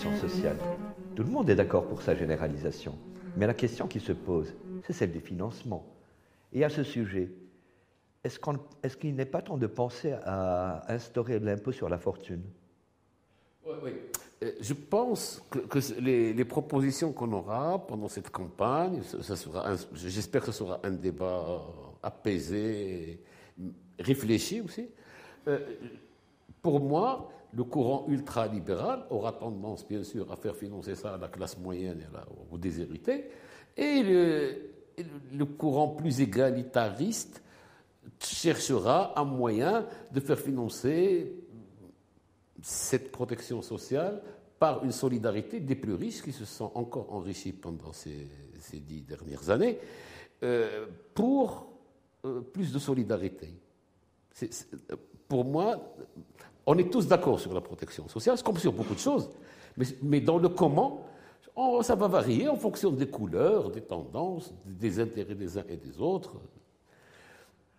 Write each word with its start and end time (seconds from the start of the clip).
Sociale, 0.00 0.56
tout 1.14 1.22
le 1.22 1.28
monde 1.28 1.50
est 1.50 1.54
d'accord 1.54 1.86
pour 1.86 2.00
sa 2.00 2.14
généralisation. 2.14 2.96
Mais 3.36 3.46
la 3.46 3.52
question 3.52 3.86
qui 3.86 4.00
se 4.00 4.12
pose, 4.12 4.54
c'est 4.86 4.94
celle 4.94 5.12
des 5.12 5.20
financements. 5.20 5.84
Et 6.54 6.64
à 6.64 6.70
ce 6.70 6.82
sujet, 6.82 7.30
est-ce 8.24 8.96
qu'il 8.96 9.14
n'est 9.14 9.26
pas 9.26 9.42
temps 9.42 9.58
de 9.58 9.66
penser 9.66 10.12
à 10.24 10.90
instaurer 10.90 11.38
l'impôt 11.38 11.70
sur 11.70 11.90
la 11.90 11.98
fortune? 11.98 12.40
Oui, 13.66 13.74
oui. 13.82 13.92
Euh, 14.42 14.52
je 14.58 14.72
pense 14.72 15.42
que, 15.50 15.78
les, 16.00 16.44
propositions 16.46 17.12
qu'on 17.12 17.32
aura 17.32 17.86
pendant 17.86 18.08
cette 18.08 18.30
campagne, 18.30 19.02
j'espère 19.92 20.40
que 20.40 20.50
ce 20.50 20.64
sera 20.64 20.80
un 20.82 20.92
débat 20.92 21.62
apaisé, 22.02 23.20
réfléchi 23.98 24.62
aussi. 24.62 24.88
Euh, 25.46 25.58
pour 26.62 26.80
moi, 26.80 27.30
le 27.52 27.64
courant 27.64 28.06
ultralibéral 28.08 29.06
aura 29.10 29.32
tendance, 29.32 29.86
bien 29.86 30.04
sûr, 30.04 30.30
à 30.30 30.36
faire 30.36 30.56
financer 30.56 30.94
ça 30.94 31.14
à 31.14 31.18
la 31.18 31.28
classe 31.28 31.58
moyenne 31.58 32.00
et 32.00 32.52
aux 32.52 32.58
déshérités. 32.58 33.28
Et 33.76 34.02
le, 34.02 35.44
courant 35.44 35.88
plus 35.88 36.20
égalitariste 36.20 37.42
cherchera 38.20 39.18
un 39.18 39.24
moyen 39.24 39.86
de 40.12 40.20
faire 40.20 40.38
financer 40.38 41.32
cette 42.62 43.10
protection 43.10 43.62
sociale 43.62 44.22
par 44.58 44.84
une 44.84 44.92
solidarité 44.92 45.60
des 45.60 45.74
plus 45.74 45.94
riches 45.94 46.22
qui 46.22 46.32
se 46.32 46.44
sont 46.44 46.70
encore 46.74 47.12
enrichis 47.14 47.52
pendant 47.52 47.92
ces, 47.92 48.28
dix 48.74 49.00
dernières 49.02 49.48
années 49.48 49.78
euh, 50.42 50.86
pour 51.14 51.72
euh, 52.26 52.42
plus 52.42 52.72
de 52.72 52.78
solidarité. 52.78 53.48
pour 55.26 55.44
moi, 55.46 55.94
on 56.66 56.76
est 56.78 56.90
tous 56.90 57.06
d'accord 57.06 57.40
sur 57.40 57.52
la 57.52 57.60
protection 57.60 58.08
sociale, 58.08 58.40
comme 58.42 58.58
sur 58.58 58.72
beaucoup 58.72 58.94
de 58.94 59.00
choses, 59.00 59.30
mais, 60.02 60.20
dans 60.20 60.38
le 60.38 60.48
comment, 60.48 61.06
ça 61.82 61.94
va 61.94 62.08
varier 62.08 62.48
en 62.48 62.56
fonction 62.56 62.90
des 62.90 63.08
couleurs, 63.08 63.70
des 63.70 63.80
tendances, 63.80 64.52
des 64.64 65.00
intérêts 65.00 65.34
des 65.34 65.58
uns 65.58 65.64
et 65.68 65.76
des 65.76 66.00
autres. 66.00 66.34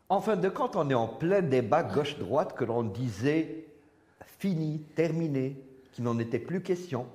En 0.09 0.19
fin 0.19 0.35
de 0.35 0.49
compte, 0.49 0.75
on 0.75 0.89
est 0.89 0.95
en 0.95 1.07
plein 1.07 1.41
débat 1.41 1.83
gauche-droite 1.83 2.53
que 2.55 2.65
l'on 2.65 2.83
disait 2.83 3.65
fini, 4.39 4.79
terminé, 4.95 5.55
qu'il 5.93 6.03
n'en 6.03 6.19
était 6.19 6.39
plus 6.39 6.61
question. 6.61 7.05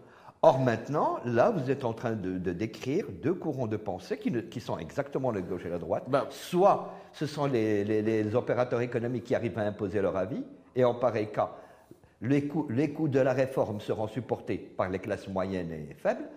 Or 0.42 0.60
maintenant, 0.60 1.18
là, 1.24 1.50
vous 1.50 1.70
êtes 1.70 1.84
en 1.84 1.92
train 1.92 2.12
de, 2.12 2.38
décrire 2.52 3.06
deux 3.22 3.34
courants 3.34 3.66
de 3.66 3.76
pensée 3.76 4.18
qui, 4.18 4.60
sont 4.60 4.78
exactement 4.78 5.32
la 5.32 5.40
gauche 5.40 5.64
et 5.64 5.68
la 5.68 5.78
droite. 5.78 6.04
Ben, 6.08 6.26
Soit 6.30 6.92
ce 7.12 7.26
sont 7.26 7.46
les, 7.46 7.84
les, 7.84 8.34
opérateurs 8.36 8.80
économiques 8.80 9.24
qui 9.24 9.34
arrivent 9.34 9.58
à 9.58 9.62
imposer 9.62 10.00
leur 10.00 10.16
avis, 10.16 10.44
et 10.76 10.84
en 10.84 10.94
pareil 10.94 11.28
cas, 11.32 11.56
les 12.20 12.46
coûts, 12.46 13.08
de 13.08 13.20
la 13.20 13.32
réforme 13.32 13.80
seront 13.80 14.06
supportés 14.06 14.58
par 14.58 14.88
les 14.88 14.98
classes 14.98 15.28
moyennes 15.28 15.72
et 15.72 15.94
faibles, 15.94 16.28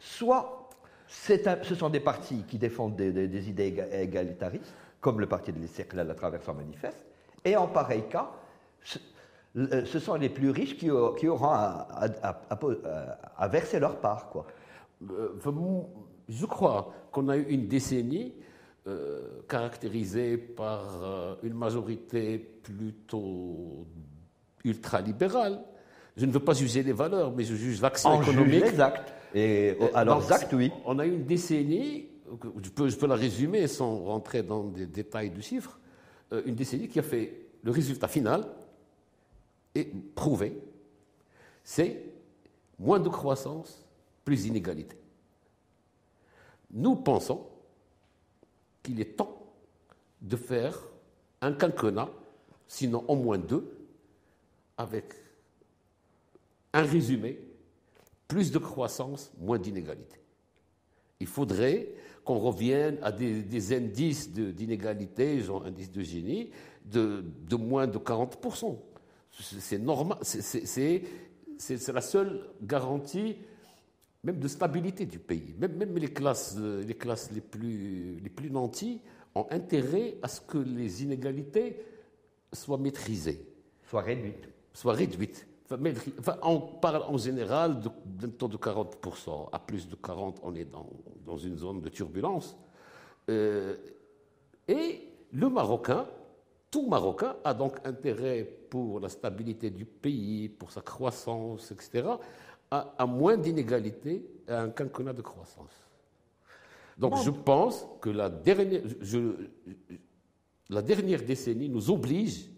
soit 0.00 0.68
ce 1.06 1.74
sont 1.74 1.90
des 1.90 2.00
partis 2.00 2.44
qui 2.48 2.58
défendent 2.58 2.96
des, 2.96 3.48
idées 3.48 3.86
égalitaristes, 3.92 4.74
comme 5.00 5.20
le 5.20 5.26
parti 5.26 5.52
de 5.52 5.58
l'Istiklal 5.58 6.10
à 6.10 6.14
travers 6.14 6.42
son 6.42 6.54
manifeste, 6.54 7.06
et 7.44 7.56
en 7.56 7.68
pareil 7.68 8.04
cas, 8.08 8.30
ce, 8.82 9.98
sont 9.98 10.14
les 10.14 10.30
plus 10.30 10.50
riches 10.50 10.76
qui, 10.76 10.90
auront 10.90 11.50
à, 11.52 13.48
verser 13.50 13.78
leur 13.78 14.00
part. 14.00 14.30
Quoi. 14.30 14.46
Euh, 15.10 15.38
je 16.28 16.46
crois 16.46 16.92
qu'on 17.12 17.28
a 17.28 17.36
eu 17.36 17.44
une 17.44 17.68
décennie 17.68 18.34
euh, 18.86 19.40
caractérisée 19.48 20.36
par 20.36 21.02
euh, 21.02 21.34
une 21.42 21.54
majorité 21.54 22.38
plutôt 22.38 23.86
ultralibéral. 24.64 25.62
Je 26.16 26.26
ne 26.26 26.32
veux 26.32 26.40
pas 26.40 26.54
juger 26.54 26.82
les 26.82 26.92
valeurs, 26.92 27.32
mais 27.32 27.44
je 27.44 27.54
juge 27.54 27.80
l'action 27.80 28.20
économique. 28.20 28.64
les 28.64 28.80
actes. 28.80 29.12
Et 29.34 29.76
euh, 29.80 29.88
alors, 29.94 30.30
actes, 30.30 30.52
oui. 30.52 30.70
On 30.84 30.98
a 30.98 31.06
eu 31.06 31.14
une 31.14 31.24
décennie, 31.24 32.08
je 32.62 32.70
peux, 32.70 32.88
je 32.88 32.96
peux 32.96 33.06
la 33.06 33.16
résumer 33.16 33.66
sans 33.66 33.96
rentrer 33.98 34.42
dans 34.42 34.64
des 34.64 34.86
détails 34.86 35.30
du 35.30 35.42
chiffre, 35.42 35.78
euh, 36.32 36.42
une 36.46 36.54
décennie 36.54 36.88
qui 36.88 36.98
a 37.00 37.02
fait 37.02 37.46
le 37.62 37.70
résultat 37.72 38.06
final 38.06 38.46
et 39.74 39.90
prouvé, 40.14 40.56
c'est 41.64 42.04
moins 42.78 43.00
de 43.00 43.08
croissance, 43.08 43.84
plus 44.24 44.42
d'inégalité. 44.42 44.96
Nous 46.70 46.96
pensons 46.96 47.46
qu'il 48.84 49.00
est 49.00 49.16
temps 49.16 49.42
de 50.20 50.36
faire 50.36 50.78
un 51.40 51.52
quinquennat, 51.52 52.08
sinon 52.68 53.04
au 53.08 53.16
moins 53.16 53.38
deux, 53.38 53.76
avec 54.76 55.14
un 56.72 56.82
résumé, 56.82 57.40
plus 58.28 58.52
de 58.52 58.58
croissance, 58.58 59.32
moins 59.38 59.58
d'inégalité. 59.58 60.18
Il 61.20 61.26
faudrait 61.26 61.88
qu'on 62.24 62.38
revienne 62.38 62.98
à 63.02 63.12
des, 63.12 63.72
indices 63.76 64.30
d'inégalité, 64.30 65.40
genre 65.40 65.66
indice 65.66 65.90
de 65.90 66.02
génie, 66.02 66.50
de, 66.84 67.24
moins 67.56 67.86
de 67.86 67.98
40%. 67.98 68.76
C'est 69.30 69.78
normal, 69.78 70.18
c'est 70.22 71.02
la 71.92 72.00
seule 72.00 72.48
garantie 72.62 73.36
même 74.24 74.38
de 74.38 74.48
stabilité 74.48 75.06
du 75.06 75.18
pays. 75.18 75.54
Même, 75.58 75.96
les, 75.96 76.12
classes, 76.12 76.56
les 76.58 76.94
classes 76.94 77.30
les 77.30 77.40
plus, 77.40 78.18
les 78.20 78.30
plus 78.30 78.50
nantis 78.50 79.00
ont 79.34 79.46
intérêt 79.50 80.16
à 80.22 80.28
ce 80.28 80.40
que 80.40 80.58
les 80.58 81.02
inégalités 81.02 81.76
soient 82.52 82.78
maîtrisées. 82.78 83.46
Soient 83.84 84.02
réduites 84.02 84.48
soit 84.74 84.92
réduite. 84.92 85.46
Enfin, 86.18 86.36
on 86.42 86.60
parle 86.60 87.04
en 87.04 87.16
général 87.16 87.80
d'un 88.04 88.28
taux 88.28 88.48
de 88.48 88.58
40%. 88.58 89.48
À 89.50 89.58
plus 89.58 89.88
de 89.88 89.96
40%, 89.96 90.34
on 90.42 90.54
est 90.54 90.66
dans, 90.66 90.90
dans 91.24 91.38
une 91.38 91.56
zone 91.56 91.80
de 91.80 91.88
turbulence. 91.88 92.56
Euh, 93.30 93.76
et 94.68 95.08
le 95.32 95.48
Marocain, 95.48 96.06
tout 96.70 96.86
Marocain, 96.86 97.36
a 97.44 97.54
donc 97.54 97.78
intérêt 97.84 98.44
pour 98.68 99.00
la 99.00 99.08
stabilité 99.08 99.70
du 99.70 99.86
pays, 99.86 100.48
pour 100.48 100.70
sa 100.70 100.82
croissance, 100.82 101.70
etc., 101.70 102.08
à, 102.98 103.06
moins 103.06 103.36
d'inégalités, 103.36 104.26
à 104.48 104.62
un 104.62 104.70
quinquennat 104.70 105.12
de 105.12 105.22
croissance. 105.22 105.72
Donc 106.98 107.16
je 107.22 107.30
pense 107.30 107.86
que 108.00 108.10
la 108.10 108.28
dernière, 108.30 108.82
la 110.70 110.82
dernière 110.82 111.22
décennie 111.22 111.68
nous 111.68 111.90
oblige 111.90 112.50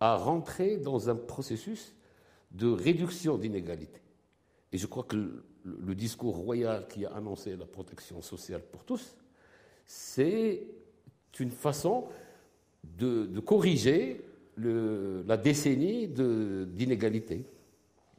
à 0.00 0.16
rentrer 0.16 0.76
dans 0.76 1.08
un 1.10 1.16
processus 1.16 1.94
de 2.50 2.68
réduction 2.68 3.36
d'inégalités. 3.36 4.02
Et 4.72 4.78
je 4.78 4.86
crois 4.86 5.04
que 5.04 5.16
le, 5.64 5.94
discours 5.94 6.36
royal 6.36 6.86
qui 6.88 7.04
a 7.04 7.10
annoncé 7.10 7.56
la 7.56 7.64
protection 7.64 8.20
sociale 8.22 8.62
pour 8.62 8.84
tous, 8.84 9.16
c'est 9.86 10.66
une 11.38 11.50
façon 11.50 12.06
de, 12.82 13.40
corriger 13.40 14.24
la 14.56 15.36
décennie 15.36 16.08
d'inégalités. 16.08 17.44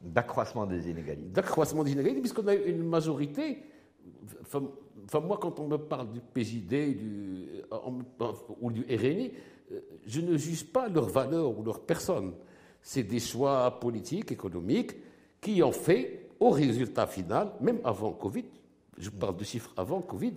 D'accroissement 0.06 0.66
des 0.66 0.90
inégalités. 0.90 1.30
D'accroissement 1.30 1.84
des 1.84 1.92
inégalités, 1.92 2.22
puisqu'on 2.22 2.48
a 2.48 2.54
une 2.54 2.84
majorité. 2.84 3.64
Enfin, 4.42 5.20
moi, 5.20 5.38
quand 5.42 5.60
on 5.60 5.68
me 5.68 5.78
parle 5.78 6.12
du 6.12 6.22
PJD 6.22 6.96
du, 6.96 7.48
ou 8.62 8.72
du 8.72 8.82
RNI, 8.82 9.32
euh, 9.72 9.80
je 10.06 10.22
ne 10.22 10.38
juge 10.38 10.66
pas 10.66 10.88
leur 10.88 11.08
valeur 11.09 11.58
ou 11.58 11.64
leur 11.64 11.82
personne. 11.82 12.34
C'est 12.82 13.03
des 13.03 13.20
choix 13.20 13.79
politiques, 13.79 14.32
économiques, 14.32 14.96
qui 15.41 15.62
ont 15.64 15.72
fait, 15.72 16.29
au 16.40 16.50
résultat 16.50 17.08
final, 17.08 17.53
même 17.62 17.79
avant 17.84 18.12
Covid, 18.12 18.46
je 18.97 19.09
parle 19.09 19.38
de 19.38 19.44
chiffres 19.44 19.74
avant 19.76 20.02
Covid, 20.02 20.34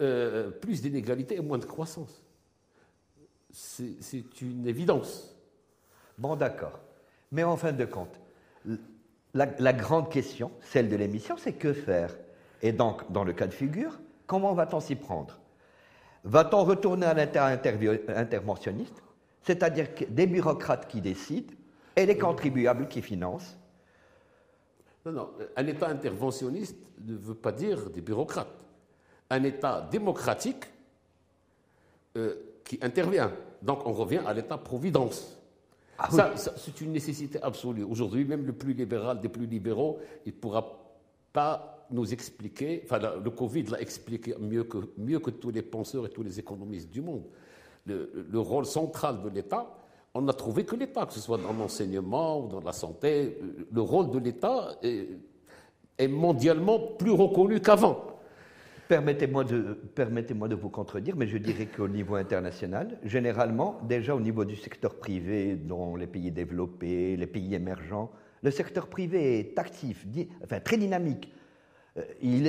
euh, 0.00 0.50
plus 0.50 0.80
d'inégalités 0.80 1.36
et 1.36 1.40
moins 1.40 1.58
de 1.58 1.64
croissance. 1.64 2.22
C'est 3.50 4.40
une 4.42 4.66
évidence. 4.66 5.34
Bon, 6.16 6.36
d'accord. 6.36 6.78
Mais 7.32 7.42
en 7.42 7.56
fin 7.56 7.72
de 7.72 7.84
compte, 7.84 8.20
la, 9.34 9.72
grande 9.72 10.10
question, 10.10 10.50
celle 10.60 10.88
de 10.88 10.96
l'émission, 10.96 11.36
c'est 11.36 11.52
que 11.52 11.72
faire? 11.72 12.16
Et 12.62 12.72
donc, 12.72 13.10
dans 13.12 13.24
le 13.24 13.32
cas 13.32 13.46
de 13.46 13.54
figure, 13.54 13.98
comment 14.26 14.54
va-t-on 14.54 14.80
s'y 14.80 14.96
prendre? 14.96 15.38
Va-t-on 16.24 16.64
retourner 16.64 17.06
à 17.06 17.14
l'État 17.14 17.46
interventionniste, 17.46 19.02
c'est-à-dire 19.42 19.88
des 20.08 20.26
bureaucrates 20.26 20.88
qui 20.88 21.00
décident 21.00 21.52
et 21.94 22.06
les 22.06 22.18
contribuables 22.18 22.88
qui 22.88 23.02
financent? 23.02 23.56
Non, 25.06 25.12
non. 25.12 25.30
Un 25.56 25.66
État 25.66 25.88
interventionniste 25.88 26.76
ne 27.04 27.14
veut 27.14 27.34
pas 27.34 27.52
dire 27.52 27.90
des 27.90 28.00
bureaucrates. 28.00 28.64
Un 29.30 29.44
État 29.44 29.88
démocratique 29.90 30.64
euh, 32.16 32.34
qui 32.64 32.78
intervient. 32.82 33.32
Donc 33.62 33.86
on 33.86 33.92
revient 33.92 34.20
à 34.26 34.34
l'État-providence. 34.34 35.37
Ah 35.98 36.10
ça, 36.10 36.32
c'est 36.56 36.80
une 36.80 36.92
nécessité 36.92 37.42
absolue. 37.42 37.82
Aujourd'hui, 37.82 38.24
même 38.24 38.46
le 38.46 38.52
plus 38.52 38.72
libéral 38.72 39.20
des 39.20 39.28
plus 39.28 39.46
libéraux, 39.46 39.98
il 40.24 40.32
ne 40.32 40.38
pourra 40.38 40.64
pas 41.32 41.86
nous 41.90 42.12
expliquer, 42.12 42.82
enfin 42.84 42.98
le 43.22 43.30
Covid 43.30 43.64
l'a 43.64 43.80
expliqué 43.80 44.34
mieux 44.38 44.64
que, 44.64 44.78
mieux 44.96 45.18
que 45.18 45.30
tous 45.30 45.50
les 45.50 45.62
penseurs 45.62 46.06
et 46.06 46.10
tous 46.10 46.22
les 46.22 46.38
économistes 46.38 46.90
du 46.90 47.00
monde, 47.00 47.24
le, 47.86 48.38
rôle 48.38 48.66
central 48.66 49.22
de 49.22 49.28
l'État, 49.30 49.74
on 50.14 50.28
a 50.28 50.32
trouvé 50.32 50.64
que 50.64 50.76
l'État, 50.76 51.06
que 51.06 51.14
ce 51.14 51.20
soit 51.20 51.38
dans 51.38 51.52
l'enseignement 51.52 52.44
ou 52.44 52.48
dans 52.48 52.60
la 52.60 52.72
santé, 52.72 53.38
le 53.72 53.80
rôle 53.80 54.10
de 54.10 54.18
l'État 54.18 54.76
est, 54.82 55.08
est 55.96 56.08
mondialement 56.08 56.78
plus 56.78 57.10
reconnu 57.10 57.60
qu'avant. 57.60 58.17
Permettez-moi 58.88 59.44
de, 59.44 60.54
vous 60.54 60.70
contredire, 60.70 61.14
mais 61.14 61.26
je 61.26 61.36
dirais 61.36 61.66
qu'au 61.66 61.88
niveau 61.88 62.14
international, 62.14 62.98
généralement, 63.04 63.80
déjà 63.82 64.14
au 64.14 64.20
niveau 64.20 64.46
du 64.46 64.56
secteur 64.56 64.94
privé, 64.94 65.56
dans 65.56 65.94
les 65.94 66.06
pays 66.06 66.30
développés, 66.30 67.16
les 67.16 67.26
pays 67.26 67.54
émergents, 67.54 68.10
le 68.42 68.50
secteur 68.50 68.86
privé 68.86 69.40
est 69.40 69.58
actif, 69.58 70.06
enfin 70.42 70.60
très 70.60 70.78
dynamique. 70.78 71.30
Euh, 71.98 72.02
il, 72.22 72.46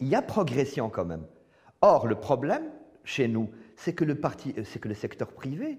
il, 0.00 0.08
y 0.08 0.14
a 0.14 0.22
progression 0.22 0.88
quand 0.88 1.04
même. 1.04 1.26
Or, 1.82 2.06
le 2.06 2.14
problème 2.14 2.64
chez 3.04 3.28
nous, 3.28 3.50
c'est 3.76 3.92
que, 3.92 4.04
le 4.04 4.14
que 4.14 4.88
le 4.88 4.94
secteur 4.94 5.32
privé 5.32 5.78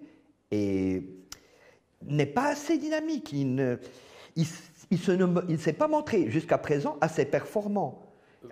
n'est 0.51 2.25
pas 2.27 2.49
assez 2.49 2.77
dynamique. 2.77 3.33
Il 3.33 3.55
ne, 3.55 3.77
il, 4.35 4.45
ne 4.91 5.57
s'est 5.57 5.73
pas 5.73 5.87
montré 5.87 6.29
jusqu'à 6.29 6.59
présent 6.59 6.97
assez 7.01 7.25
performant. 7.25 8.04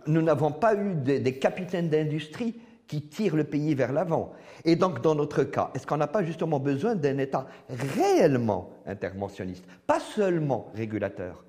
Nous 0.07 0.21
n'avons 0.21 0.51
pas 0.51 0.75
eu 0.75 0.95
des 0.95 1.39
capitaines 1.39 1.89
d'industrie 1.89 2.55
qui 2.87 3.01
tirent 3.01 3.35
le 3.35 3.43
pays 3.43 3.73
vers 3.75 3.91
l'avant. 3.91 4.33
Et 4.65 4.75
donc, 4.75 5.01
dans 5.01 5.15
notre 5.15 5.43
cas, 5.43 5.71
est-ce 5.73 5.87
qu'on 5.87 5.97
n'a 5.97 6.07
pas 6.07 6.23
justement 6.23 6.59
besoin 6.59 6.95
d'un 6.95 7.17
État 7.17 7.47
réellement 7.69 8.69
interventionniste, 8.85 9.65
pas 9.87 9.99
seulement 9.99 10.71
régulateur? 10.75 11.43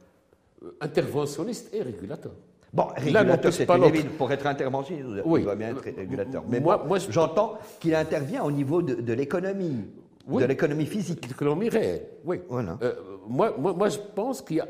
Euh, 0.62 0.76
Interventionniste 0.80 1.72
et 1.74 1.82
régulateur. 1.82 2.32
Bon, 2.72 2.86
régulateur, 2.96 3.52
c'est 3.52 3.68
une 3.68 4.08
Pour 4.18 4.32
être 4.32 4.46
interventionniste, 4.46 5.22
oui. 5.24 5.40
il 5.40 5.44
doit 5.44 5.54
bien 5.54 5.70
être 5.70 5.82
régulateur. 5.82 6.42
Mais 6.48 6.60
moi, 6.60 6.82
moi 6.86 6.98
j'entends 6.98 7.58
qu'il 7.78 7.94
intervient 7.94 8.42
au 8.42 8.50
niveau 8.50 8.82
de, 8.82 9.12
l'économie, 9.12 9.84
de 10.26 10.44
l'économie 10.44 10.86
physique. 10.86 11.22
De 11.22 11.28
l'économie 11.28 11.68
réelle, 11.68 12.06
oui. 12.24 12.40
Voilà. 12.48 12.78
Euh, 12.82 12.94
moi, 13.28 13.54
moi, 13.56 13.72
moi, 13.74 13.88
je 13.88 13.98
pense 14.14 14.42
qu'il 14.42 14.56
y 14.56 14.60
a... 14.60 14.68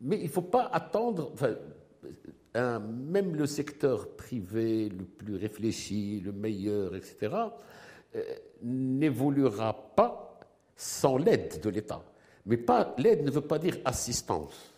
Mais 0.00 0.16
il 0.16 0.24
ne 0.24 0.30
faut 0.30 0.42
pas 0.42 0.68
attendre... 0.72 1.30
Enfin, 1.34 1.50
même 2.54 3.34
le 3.34 3.46
secteur 3.46 4.08
privé 4.16 4.88
le 4.88 5.04
plus 5.04 5.36
réfléchi, 5.36 6.20
le 6.20 6.32
meilleur, 6.32 6.94
etc., 6.94 7.34
euh, 8.14 8.22
n'évoluera 8.62 9.94
pas 9.96 10.38
sans 10.76 11.16
l'aide 11.16 11.60
de 11.62 11.70
l'État. 11.70 12.02
Mais 12.44 12.58
l'aide 12.98 13.24
ne 13.24 13.30
veut 13.30 13.40
pas 13.40 13.58
dire 13.58 13.78
assistance. 13.84 14.72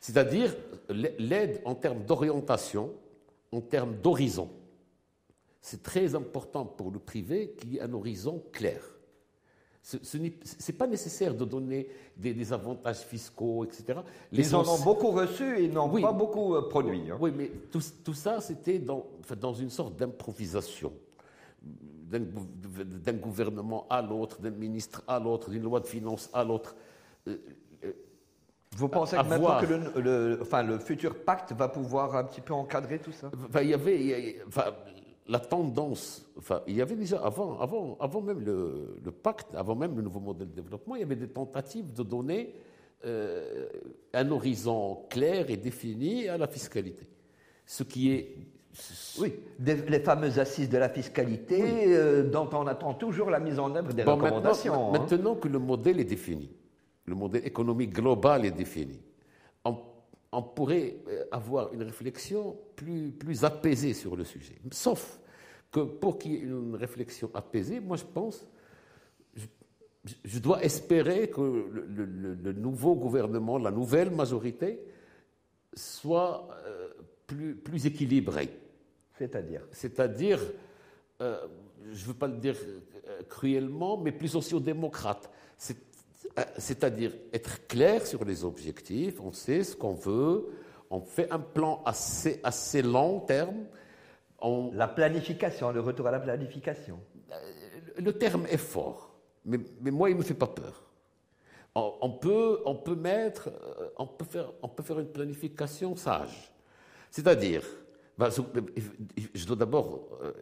C'est-à-dire 0.00 0.54
l'aide 0.90 1.62
en 1.64 1.74
termes 1.74 2.04
d'orientation, 2.04 2.92
en 3.52 3.60
termes 3.60 3.94
d'horizon. 3.96 4.50
C'est 5.60 5.82
très 5.82 6.14
important 6.14 6.64
pour 6.66 6.90
le 6.90 6.98
privé 6.98 7.54
qu'il 7.56 7.74
y 7.74 7.76
ait 7.78 7.82
un 7.82 7.92
horizon 7.92 8.42
clair. 8.52 8.82
Ce, 9.82 10.16
n'est 10.16 10.32
pas 10.78 10.86
nécessaire 10.86 11.34
de 11.34 11.44
donner 11.44 11.88
des, 12.16 12.52
avantages 12.52 13.00
fiscaux, 13.00 13.64
etc. 13.64 13.98
Les 14.30 14.46
Ils 14.46 14.54
en 14.54 14.62
ont 14.62 14.78
beaucoup 14.78 15.10
reçu 15.10 15.58
et 15.58 15.68
n'ont 15.68 15.88
pas 16.00 16.12
beaucoup 16.12 16.54
euh, 16.54 16.68
produit. 16.68 17.10
Hein. 17.10 17.18
Oui, 17.20 17.32
mais 17.36 17.50
tout, 17.70 18.14
ça, 18.14 18.40
c'était 18.40 18.78
dans, 18.78 19.06
dans, 19.40 19.52
une 19.52 19.70
sorte 19.70 19.96
d'improvisation 19.96 20.92
d'un 22.12 23.12
gouvernement 23.14 23.86
à 23.90 24.02
l'autre, 24.02 24.40
d'un 24.40 24.50
ministre 24.50 25.02
à 25.08 25.18
l'autre, 25.18 25.50
d'une 25.50 25.62
loi 25.62 25.80
de 25.80 25.86
finances 25.86 26.30
à 26.32 26.44
l'autre. 26.44 26.76
Euh, 27.26 27.38
euh, 27.84 27.92
Vous 28.76 28.88
pensez 28.88 29.16
que 29.16 29.22
maintenant 29.22 29.60
que 29.60 29.98
le, 29.98 30.38
enfin, 30.42 30.62
le 30.62 30.78
futur 30.78 31.24
pacte 31.24 31.52
va 31.52 31.68
pouvoir 31.68 32.14
un 32.14 32.24
petit 32.24 32.42
peu 32.42 32.52
encadrer 32.52 32.98
tout 33.00 33.12
ça? 33.12 33.30
Il 33.60 33.68
y 33.68 33.74
avait, 33.74 34.40
la 35.32 35.40
tendance, 35.40 36.26
enfin, 36.36 36.60
il 36.66 36.76
y 36.76 36.82
avait 36.82 36.94
déjà, 36.94 37.18
avant, 37.24 37.58
avant, 37.58 37.96
avant 38.00 38.20
même 38.20 38.40
le, 38.40 39.10
pacte, 39.10 39.54
avant 39.54 39.74
même 39.74 39.96
le 39.96 40.02
nouveau 40.02 40.20
modèle 40.20 40.50
de 40.50 40.54
développement, 40.60 40.94
il 40.94 41.00
y 41.00 41.04
avait 41.04 41.16
des 41.16 41.28
tentatives 41.28 41.90
de 41.94 42.02
donner 42.02 42.54
euh, 43.06 43.66
un 44.12 44.30
horizon 44.30 45.06
clair 45.08 45.48
et 45.48 45.56
défini 45.56 46.28
à 46.28 46.36
la 46.36 46.46
fiscalité. 46.46 47.06
Ce 47.64 47.82
qui 47.82 48.12
est. 48.12 48.36
Oui, 49.20 49.34
les 49.58 50.00
fameuses 50.00 50.38
assises 50.38 50.68
de 50.68 50.78
la 50.78 50.90
fiscalité 50.90 51.62
euh, 51.94 52.24
dont 52.24 52.48
on 52.52 52.66
attend 52.66 52.94
toujours 52.94 53.30
la 53.30 53.38
mise 53.38 53.58
en 53.58 53.74
œuvre 53.74 53.92
des 53.94 54.02
recommandations. 54.02 54.92
Maintenant, 54.92 55.06
hein. 55.06 55.08
maintenant, 55.10 55.34
que 55.36 55.48
le 55.48 55.58
modèle 55.58 55.98
est 56.00 56.04
défini, 56.04 56.50
le 57.06 57.14
modèle 57.14 57.46
économique 57.46 57.92
global 57.92 58.44
est 58.44 58.50
défini, 58.50 59.00
on, 59.64 59.76
on 60.30 60.42
pourrait 60.42 60.96
euh, 61.08 61.24
avoir 61.32 61.72
une 61.72 61.82
réflexion 61.82 62.56
plus, 62.76 63.12
plus 63.12 63.44
apaisée 63.44 63.94
sur 63.94 64.14
le 64.14 64.24
sujet. 64.24 64.56
Sauf 64.70 65.18
que 65.72 65.80
pour 65.80 66.18
qu'il 66.18 66.32
y 66.32 66.36
ait 66.36 66.40
une 66.40 66.76
réflexion 66.76 67.30
apaisée, 67.34 67.80
moi 67.80 67.96
je 67.96 68.04
pense, 68.04 68.46
je, 70.24 70.38
dois 70.38 70.62
espérer 70.62 71.30
que 71.30 71.40
le, 71.40 72.52
nouveau 72.52 72.94
gouvernement, 72.94 73.58
la 73.58 73.70
nouvelle 73.70 74.10
majorité, 74.10 74.80
soit 75.72 76.48
euh, 76.66 76.88
plus, 77.26 77.54
plus 77.54 77.86
équilibré. 77.86 78.50
C'est-à-dire? 79.16 79.62
C'est-à-dire, 79.70 80.40
euh, 81.20 81.38
je 81.92 82.02
ne 82.02 82.08
veux 82.08 82.14
pas 82.14 82.26
le 82.26 82.36
dire 82.36 82.56
cruellement, 83.28 83.96
mais 83.96 84.12
plus 84.12 84.28
sociodémocrate. 84.28 85.30
C'est-à-dire 86.56 87.12
être 87.32 87.66
clair 87.66 88.06
sur 88.06 88.24
les 88.24 88.44
objectifs, 88.44 89.20
on 89.20 89.32
sait 89.32 89.64
ce 89.64 89.76
qu'on 89.76 89.94
veut, 89.94 90.48
on 90.90 91.00
fait 91.00 91.30
un 91.30 91.38
plan 91.38 91.82
assez, 91.84 92.40
assez 92.42 92.82
long 92.82 93.20
terme 93.20 93.64
la 94.72 94.88
planification, 94.88 95.72
le 95.72 95.80
retour 95.80 96.06
à 96.06 96.10
la 96.10 96.20
planification. 96.20 96.98
Euh, 97.30 97.34
le 97.98 98.12
terme 98.12 98.46
est 98.46 98.56
fort, 98.56 99.14
mais, 99.44 99.58
moi, 99.90 100.10
il 100.10 100.14
ne 100.14 100.18
me 100.18 100.24
fait 100.24 100.34
pas 100.34 100.46
peur. 100.46 100.84
On, 101.74 102.10
peut, 102.10 102.60
on, 102.66 102.74
peut 102.74 102.94
mettre, 102.94 103.48
euh, 103.48 103.88
on, 103.96 104.06
peut 104.06 104.26
faire, 104.26 104.52
on 104.62 104.68
peut 104.68 104.82
faire 104.82 105.00
une 105.00 105.10
planification 105.10 105.96
sage. 105.96 106.52
C'est-à-dire, 107.10 107.62
bah, 108.18 108.28
je 108.30 109.46
dois 109.46 109.56
d'abord 109.56 110.18
euh, 110.22 110.32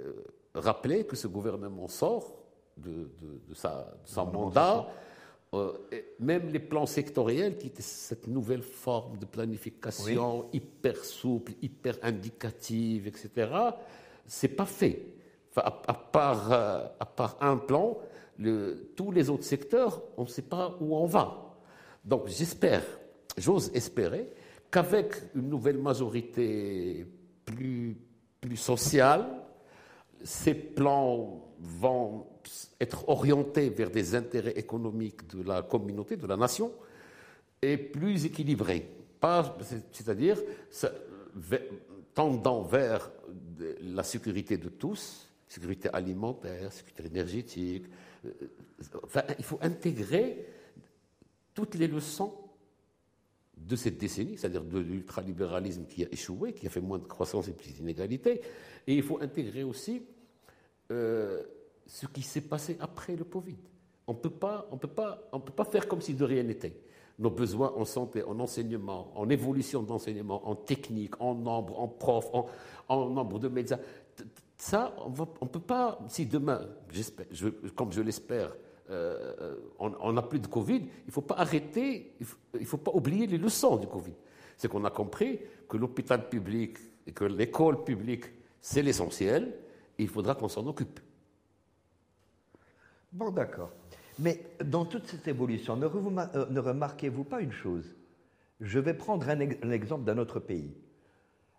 rappeler 0.55 1.07
que 1.07 1.15
ce 1.15 1.29
gouvernement 1.29 1.87
sort 1.87 2.37
de, 2.77 3.11
de, 3.49 3.55
sa, 3.55 3.95
son 4.05 4.27
mandat. 4.27 4.89
Même 6.21 6.49
les 6.49 6.61
plans 6.61 6.87
sectoriels, 6.87 7.59
qui 7.59 7.69
étaient 7.69 7.83
cette 7.83 8.29
nouvelle 8.29 8.63
forme 8.63 9.19
de 9.19 9.27
planification 9.27 10.49
hyper 10.53 11.05
souple, 11.05 11.53
hyper 11.61 11.97
indicative, 12.03 13.09
etc., 13.09 13.51
c'est 14.27 14.49
pas 14.49 14.67
fait. 14.67 15.03
à, 15.57 15.71
part, 15.95 16.53
euh, 16.53 16.87
à, 17.01 17.07
part, 17.07 17.37
un 17.41 17.57
plan, 17.57 17.99
tous 18.97 19.11
les 19.11 19.29
autres 19.29 19.45
secteurs, 19.45 20.03
on 20.17 20.23
ne 20.23 20.29
sait 20.29 20.43
pas 20.43 20.77
où 20.81 20.97
on 20.97 21.07
va. 21.07 21.57
Donc 22.05 22.29
j'espère, 22.29 22.85
j'ose 23.37 23.71
espérer 23.75 24.31
qu'avec 24.71 25.15
une 25.35 25.49
nouvelle 25.49 25.79
majorité 25.79 27.07
plus, 27.45 27.99
plus 28.41 28.57
sociale, 28.57 29.27
ces 30.23 30.55
plans 30.55 31.50
vont 31.61 32.27
être 32.81 33.09
orientés 33.09 33.69
vers 33.69 33.91
des 33.91 34.15
intérêts 34.15 34.59
économiques 34.59 35.27
de 35.29 35.43
la 35.43 35.63
communauté, 35.63 36.17
de 36.17 36.27
la 36.27 36.37
nation, 36.37 36.73
et 37.63 37.77
plus 37.77 38.25
équilibrés. 38.25 38.89
C'est-à-dire 39.93 40.39
tendant 42.15 42.63
vers 42.63 43.11
la 43.83 44.03
sécurité 44.03 44.57
de 44.57 44.69
tous, 44.69 45.29
sécurité 45.47 45.91
alimentaire, 45.93 46.73
sécurité 46.73 47.07
énergétique. 47.07 47.85
Euh, 48.25 48.31
il 49.39 49.45
faut 49.45 49.59
intégrer 49.61 50.47
toutes 51.55 51.75
les 51.75 51.89
leçons 51.89 52.33
de 53.57 53.77
cette 53.77 53.99
décennie, 53.99 54.39
c'est-à-dire 54.39 54.65
de 54.65 54.79
l'ultralibéralisme 54.79 55.85
qui 55.85 56.05
a 56.05 56.09
échoué, 56.11 56.55
qui 56.55 56.67
a 56.67 56.71
fait 56.71 56.81
moins 56.81 56.99
de 56.99 57.05
croissance 57.05 57.49
et 57.49 57.53
plus 57.53 57.75
d'inégalités, 57.75 58.41
et 58.87 58.95
il 58.95 59.03
faut 59.03 59.21
intégrer 59.21 59.63
aussi 59.63 60.03
euh, 60.91 61.43
ce 61.87 62.07
qui 62.07 62.23
s'est 62.23 62.41
passé 62.43 62.77
après 62.81 63.17
le 63.17 63.25
Covid. 63.25 63.59
On 64.07 64.13
ne 64.13 64.19
peut 64.19 64.31
pas 64.31 65.65
faire 65.71 65.87
comme 65.87 66.01
si 66.01 66.15
de 66.15 66.25
rien 66.25 66.43
n'était 66.43 66.75
nos 67.21 67.31
besoins 67.31 67.73
en 67.77 67.85
santé, 67.85 68.25
en 68.25 68.41
enseignement, 68.41 69.13
en 69.15 69.29
évolution 69.29 69.83
d'enseignement, 69.83 70.49
en 70.49 70.55
technique, 70.55 71.21
en 71.21 71.35
nombre, 71.35 71.79
en 71.79 71.87
profs, 71.87 72.31
en, 72.89 73.11
nombre 73.11 73.39
de 73.39 73.49
médecins. 73.49 73.79
Ça, 74.57 74.97
on 75.05 75.11
ne 75.11 75.49
peut 75.49 75.61
pas, 75.61 75.99
si 76.09 76.25
demain, 76.25 76.67
comme 77.77 77.93
je 77.93 78.01
l'espère, 78.01 78.57
euh, 78.91 79.55
on 79.79 80.13
n'a 80.13 80.23
plus 80.23 80.41
de 80.41 80.47
Covid, 80.47 80.79
il 80.79 81.07
ne 81.07 81.13
faut 81.13 81.21
pas 81.21 81.37
arrêter, 81.37 82.15
il 82.21 82.61
ne 82.61 82.65
faut, 82.65 82.79
pas 82.79 82.91
oublier 82.93 83.27
les 83.27 83.39
leçons 83.39 83.77
du 83.77 83.87
Covid. 83.87 84.15
C'est 84.57 84.69
qu'on 84.69 84.85
a 84.85 84.91
compris 84.91 85.41
que 85.69 85.77
l'hôpital 85.77 86.29
public 86.29 86.79
et 87.07 87.13
que 87.13 87.25
l'école 87.25 87.85
publique, 87.85 88.25
c'est 88.63 88.83
l'essentiel, 88.83 89.55
il 90.03 90.09
faudra 90.09 90.35
qu'on 90.35 90.49
s'en 90.49 90.67
occupe. 90.67 91.01
Bon, 93.13 93.31
d'accord. 93.31 93.71
Mais 94.19 94.41
dans 94.65 94.85
toute 94.85 95.07
cette 95.07 95.27
évolution, 95.27 95.77
ne, 95.77 95.87
euh, 95.87 96.61
remarquez-vous 96.61 97.25
pas 97.25 97.41
une 97.41 97.53
chose? 97.53 97.95
Je 98.61 98.79
vais 98.79 98.95
prendre 98.95 99.29
un, 99.29 99.41
exemple 99.71 100.05
d'un 100.05 100.19
autre 100.19 100.39
pays. 100.39 100.75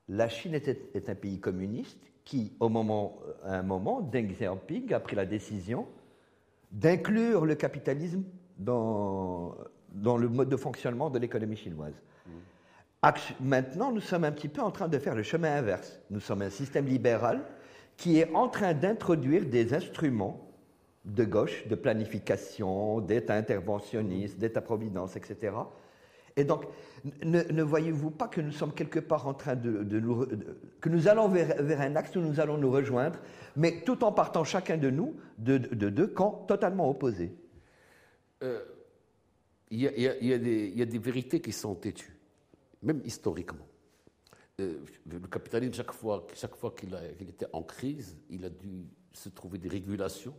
La 0.07 0.29
Chine 0.29 0.53
est, 0.53 1.09
un 1.09 1.15
pays 1.15 1.39
communiste 1.39 1.99
qui, 2.23 2.53
au 2.59 2.69
moment, 2.69 3.19
à 3.43 3.57
un 3.57 3.63
moment, 3.63 4.01
Deng 4.01 4.27
Xiaoping 4.27 4.93
a 4.93 4.99
pris 4.99 5.15
la 5.15 5.25
décision 5.25 5.87
d'inclure 6.71 7.45
le 7.45 7.55
capitalisme 7.55 8.23
dans, 8.57 9.55
dans 9.93 10.17
le 10.17 10.29
mode 10.29 10.49
de 10.49 10.57
fonctionnement 10.57 11.09
de 11.09 11.17
l'économie 11.17 11.57
chinoise. 11.57 11.95
Maintenant, 13.39 13.91
nous 13.91 13.99
sommes 13.99 14.23
un 14.23 14.31
petit 14.31 14.47
peu 14.47 14.61
en 14.61 14.69
train 14.69 14.87
de 14.87 14.99
faire 14.99 15.15
le 15.15 15.23
chemin 15.23 15.55
inverse. 15.55 15.99
Nous 16.11 16.19
sommes 16.19 16.43
un 16.43 16.51
système 16.51 16.85
libéral 16.85 17.41
qui 17.97 18.19
est 18.19 18.33
en 18.33 18.47
train 18.47 18.73
d'introduire 18.73 19.45
des 19.45 19.73
instruments 19.73 20.47
de 21.05 21.23
gauche, 21.23 21.67
de 21.67 21.75
planification, 21.75 22.99
d'État 22.99 23.35
interventionniste, 23.35 24.37
d'État-providence, 24.37 25.15
etc. 25.15 25.53
Et 26.35 26.43
donc, 26.43 26.65
ne, 27.23 27.61
voyez-vous 27.61 28.11
pas 28.11 28.27
que 28.27 28.39
nous 28.39 28.51
sommes 28.51 28.73
quelque 28.73 28.99
part 28.99 29.27
en 29.27 29.33
train 29.33 29.55
de, 29.55 29.99
nous, 29.99 30.25
que 30.79 30.89
nous 30.89 31.07
allons 31.07 31.27
vers, 31.27 31.81
un 31.81 31.95
axe 31.95 32.15
où 32.15 32.21
nous 32.21 32.39
allons 32.39 32.57
nous 32.57 32.71
rejoindre, 32.71 33.19
mais 33.55 33.81
tout 33.85 34.03
en 34.03 34.11
partant 34.11 34.43
chacun 34.43 34.77
de 34.77 34.89
nous 34.89 35.15
de, 35.37 35.57
deux 35.57 36.07
camps 36.07 36.45
totalement 36.47 36.89
opposés? 36.89 37.35
Il 39.71 39.79
y, 39.79 40.81
a 40.81 40.85
des 40.85 40.99
vérités 40.99 41.41
qui 41.41 41.51
sont 41.51 41.75
têtues 41.75 42.21
même 42.81 43.01
historiquement. 43.05 43.67
Euh, 44.61 44.79
le 45.05 45.27
capitalisme, 45.27 45.73
chaque 45.73 45.91
fois, 45.91 46.27
chaque 46.33 46.55
fois 46.55 46.71
qu'il 46.71 46.93
était 47.29 47.47
en 47.53 47.63
crise, 47.63 48.17
il 48.29 48.45
a 48.45 48.49
dû 48.49 48.85
se 49.13 49.29
trouver 49.29 49.57
des 49.57 49.69
régulations. 49.69 50.35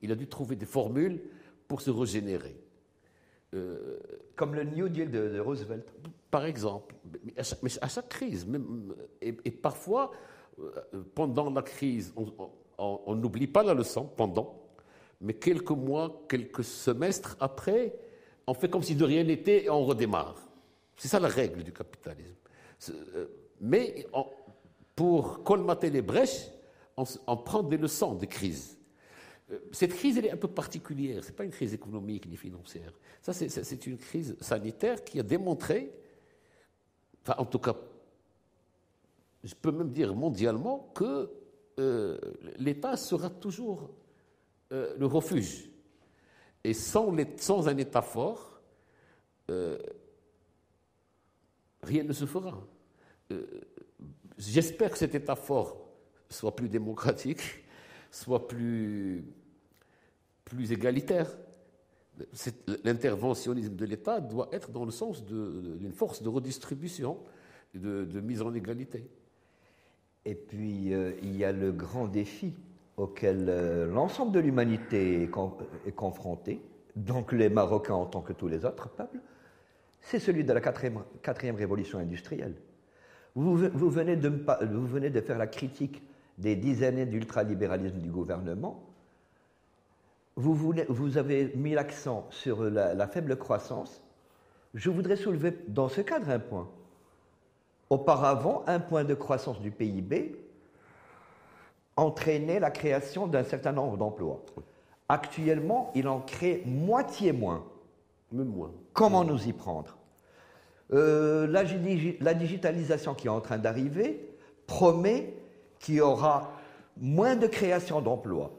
il 0.00 0.12
a 0.12 0.14
dû 0.14 0.26
trouver 0.26 0.56
des 0.56 0.66
formules 0.66 1.20
pour 1.68 1.80
se 1.80 1.90
régénérer. 1.90 2.56
Euh, 3.54 3.98
Comme 4.36 4.54
le 4.54 4.64
New 4.64 4.88
Deal 4.88 5.10
de, 5.10 5.38
Roosevelt. 5.38 5.86
Par 6.30 6.44
exemple. 6.44 6.94
Mais 7.24 7.34
à 7.80 7.88
chaque, 7.88 8.08
crise, 8.08 8.46
même, 8.46 8.94
et, 9.20 9.32
parfois, 9.50 10.12
euh, 10.58 11.02
pendant 11.14 11.50
la 11.50 11.62
crise, 11.62 12.14
on 12.78 13.14
n'oublie 13.14 13.46
pas 13.46 13.62
la 13.62 13.74
leçon, 13.74 14.06
pendant, 14.06 14.62
mais 15.20 15.34
quelques 15.34 15.70
mois, 15.70 16.24
quelques 16.28 16.64
semestres 16.64 17.36
après, 17.38 17.94
on 18.46 18.54
fait 18.54 18.68
comme 18.68 18.82
si 18.82 18.94
de 18.94 19.04
rien 19.04 19.22
n'était 19.22 19.64
et 19.64 19.70
on 19.70 19.84
redémarre. 19.84 20.51
C'est 20.96 21.08
ça 21.08 21.18
la 21.18 21.28
règle 21.28 21.62
du 21.62 21.72
capitalisme. 21.72 22.36
Euh, 22.90 23.26
mais 23.60 24.06
pour 24.94 25.42
colmater 25.42 25.90
les 25.90 26.02
brèches, 26.02 26.48
on, 26.96 27.36
prend 27.36 27.62
des 27.62 27.76
leçons 27.76 28.14
de 28.14 28.26
crise. 28.26 28.76
Euh, 29.50 29.58
cette 29.72 29.94
crise, 29.94 30.18
elle 30.18 30.26
est 30.26 30.30
un 30.30 30.36
peu 30.36 30.48
particulière. 30.48 31.22
Ce 31.22 31.28
n'est 31.28 31.36
pas 31.36 31.44
une 31.44 31.50
crise 31.50 31.74
économique 31.74 32.26
ni 32.26 32.36
financière. 32.36 32.92
Ça, 33.20 33.32
c'est 33.32 33.86
une 33.86 33.98
crise 33.98 34.36
sanitaire 34.40 35.02
qui 35.04 35.18
a 35.20 35.22
démontré, 35.22 35.92
enfin, 37.22 37.34
en 37.38 37.46
tout 37.46 37.58
cas, 37.58 37.74
je 39.44 39.54
peux 39.54 39.72
même 39.72 39.90
dire 39.90 40.14
mondialement, 40.14 40.90
que 40.94 41.30
euh, 41.78 42.18
l'État 42.58 42.96
sera 42.96 43.30
toujours 43.30 43.90
le 44.70 45.04
refuge 45.04 45.68
et 46.64 46.72
sans, 46.72 47.68
un 47.68 47.76
État 47.76 48.02
fort, 48.02 48.60
rien 51.82 52.04
ne 52.04 52.12
se 52.12 52.26
fera. 52.26 52.60
Euh, 53.30 53.46
j'espère 54.38 54.90
que 54.90 54.98
cet 54.98 55.14
État 55.14 55.36
fort 55.36 55.76
soit 56.28 56.54
plus 56.54 56.68
démocratique, 56.68 57.42
soit 58.10 58.48
plus, 58.48 59.24
égalitaire. 60.70 61.28
L'interventionnisme 62.84 63.74
de 63.74 63.84
l'État 63.86 64.20
doit 64.20 64.48
être 64.52 64.70
dans 64.70 64.84
le 64.84 64.90
sens 64.90 65.24
d'une 65.24 65.92
force 65.92 66.22
de 66.22 66.28
redistribution, 66.28 67.18
de, 67.74 68.20
mise 68.20 68.42
en 68.42 68.52
égalité. 68.52 69.08
Et 70.24 70.34
puis, 70.34 70.92
euh, 70.92 71.12
il 71.22 71.36
y 71.36 71.44
a 71.44 71.52
le 71.52 71.72
grand 71.72 72.06
défi 72.06 72.54
auquel 72.96 73.46
euh, 73.48 73.86
l'ensemble 73.86 74.32
de 74.32 74.40
l'humanité 74.40 75.22
est, 75.22 75.92
confronté, 75.94 76.60
donc 76.94 77.32
les 77.32 77.48
Marocains 77.48 77.94
en 77.94 78.06
tant 78.06 78.20
que 78.20 78.34
tous 78.34 78.46
les 78.46 78.64
autres 78.64 78.90
peuples, 78.90 79.18
c'est 80.02 80.18
celui 80.18 80.44
de 80.44 80.52
la 80.52 80.60
quatrième, 80.60 81.56
révolution 81.56 81.98
industrielle. 81.98 82.54
Vous, 83.34 83.56
venez 83.56 84.16
de, 84.16 85.20
faire 85.20 85.38
la 85.38 85.46
critique 85.46 86.02
des 86.36 86.54
dix 86.54 86.84
années 86.84 87.06
d'ultralibéralisme 87.06 87.98
du 87.98 88.10
gouvernement. 88.10 88.84
Vous, 90.36 91.16
avez 91.16 91.52
mis 91.56 91.72
l'accent 91.72 92.26
sur 92.30 92.64
la, 92.64 93.06
faible 93.06 93.36
croissance. 93.36 94.02
Je 94.74 94.90
voudrais 94.90 95.16
soulever 95.16 95.56
dans 95.68 95.88
ce 95.88 96.00
cadre 96.00 96.28
un 96.28 96.38
point. 96.38 96.68
Auparavant, 97.88 98.64
un 98.66 98.80
point 98.80 99.04
de 99.04 99.14
croissance 99.14 99.60
du 99.60 99.70
PIB 99.70 100.36
entraîner 101.96 102.58
la 102.58 102.70
création 102.70 103.26
d'un 103.26 103.44
certain 103.44 103.72
nombre 103.72 103.96
d'emplois. 103.96 104.42
Actuellement, 105.08 105.90
il 105.94 106.08
en 106.08 106.20
crée 106.20 106.62
moitié 106.64 107.32
moins. 107.32 107.64
Même 108.32 108.48
moins. 108.48 108.72
Comment 108.92 109.24
nous 109.24 109.46
y 109.46 109.52
prendre? 109.52 109.96
Euh, 110.92 111.46
la, 111.46 111.62
la, 112.20 112.34
digitalisation 112.34 113.14
qui 113.14 113.26
est 113.26 113.30
en 113.30 113.40
train 113.40 113.58
d'arriver 113.58 114.28
promet 114.66 115.34
qu'il 115.78 115.96
y 115.96 116.00
aura 116.00 116.52
moins 116.96 117.36
de 117.36 117.46
création 117.46 118.00
d'emplois. 118.00 118.52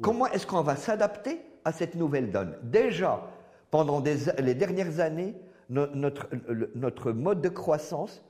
Comment 0.00 0.26
est-ce 0.26 0.46
qu'on 0.46 0.62
va 0.62 0.76
s'adapter 0.76 1.40
à 1.64 1.72
cette 1.72 1.94
nouvelle 1.94 2.30
donne? 2.30 2.56
Déjà, 2.62 3.22
pendant 3.70 4.02
les 4.38 4.54
dernières 4.54 5.00
années, 5.00 5.34
notre, 5.68 6.28
notre 6.74 7.12
mode 7.12 7.40
de 7.40 7.48
croissance 7.48 8.22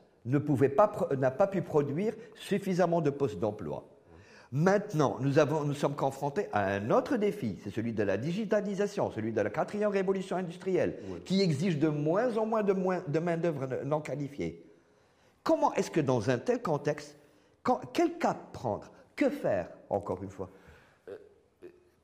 pas, 0.76 0.92
n'a 1.18 1.30
pas 1.30 1.46
pu 1.46 1.62
produire 1.62 2.14
suffisamment 2.34 3.00
de 3.00 3.11
postes 3.11 3.38
d'emploi. 3.38 3.84
Maintenant, 4.54 5.16
nous, 5.18 5.40
avons, 5.40 5.64
nous 5.64 5.75
sommes 5.75 5.96
confrontés 5.96 6.46
à 6.52 6.75
un 6.75 6.90
autre 6.92 7.16
défi, 7.16 7.58
c'est 7.64 7.70
celui 7.70 7.92
de 7.92 8.04
la 8.04 8.16
digitalisation, 8.16 9.11
celui 9.11 9.32
de 9.32 9.40
la 9.40 9.50
quatrième 9.50 9.90
révolution 9.90 10.37
industrielle, 10.37 10.96
qui 11.25 11.40
exige 11.40 11.76
de 11.76 11.88
moins 11.88 12.37
en 12.37 12.46
moins 12.46 12.62
de, 12.62 12.73
moins 12.73 13.02
de 13.04 13.18
main-d'œuvre 13.18 13.82
non 13.84 14.00
qualifiée. 14.00 14.64
Comment 15.42 15.75
est-ce 15.75 15.90
que 15.90 16.00
dans 16.00 16.30
un 16.30 16.38
tel 16.38 16.62
contexte, 16.62 17.18
quel 17.92 18.16
cap 18.16 18.52
prendre? 18.52 18.92
Que 19.16 19.28
faire, 19.28 19.70
encore 19.90 20.23
une 20.23 20.30
fois? 20.30 20.49
Euh, 21.08 21.16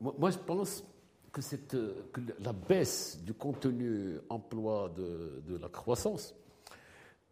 Moi, 0.01 0.29
je 0.31 0.37
pense 0.37 0.83
que, 1.31 1.41
cette, 1.41 1.71
que, 2.11 2.19
la 2.43 2.51
baisse 2.51 3.17
du 3.23 3.33
contenu 3.33 4.17
emploi 4.27 4.91
de, 4.93 5.41
de 5.47 5.55
la 5.55 5.69
croissance 5.69 6.35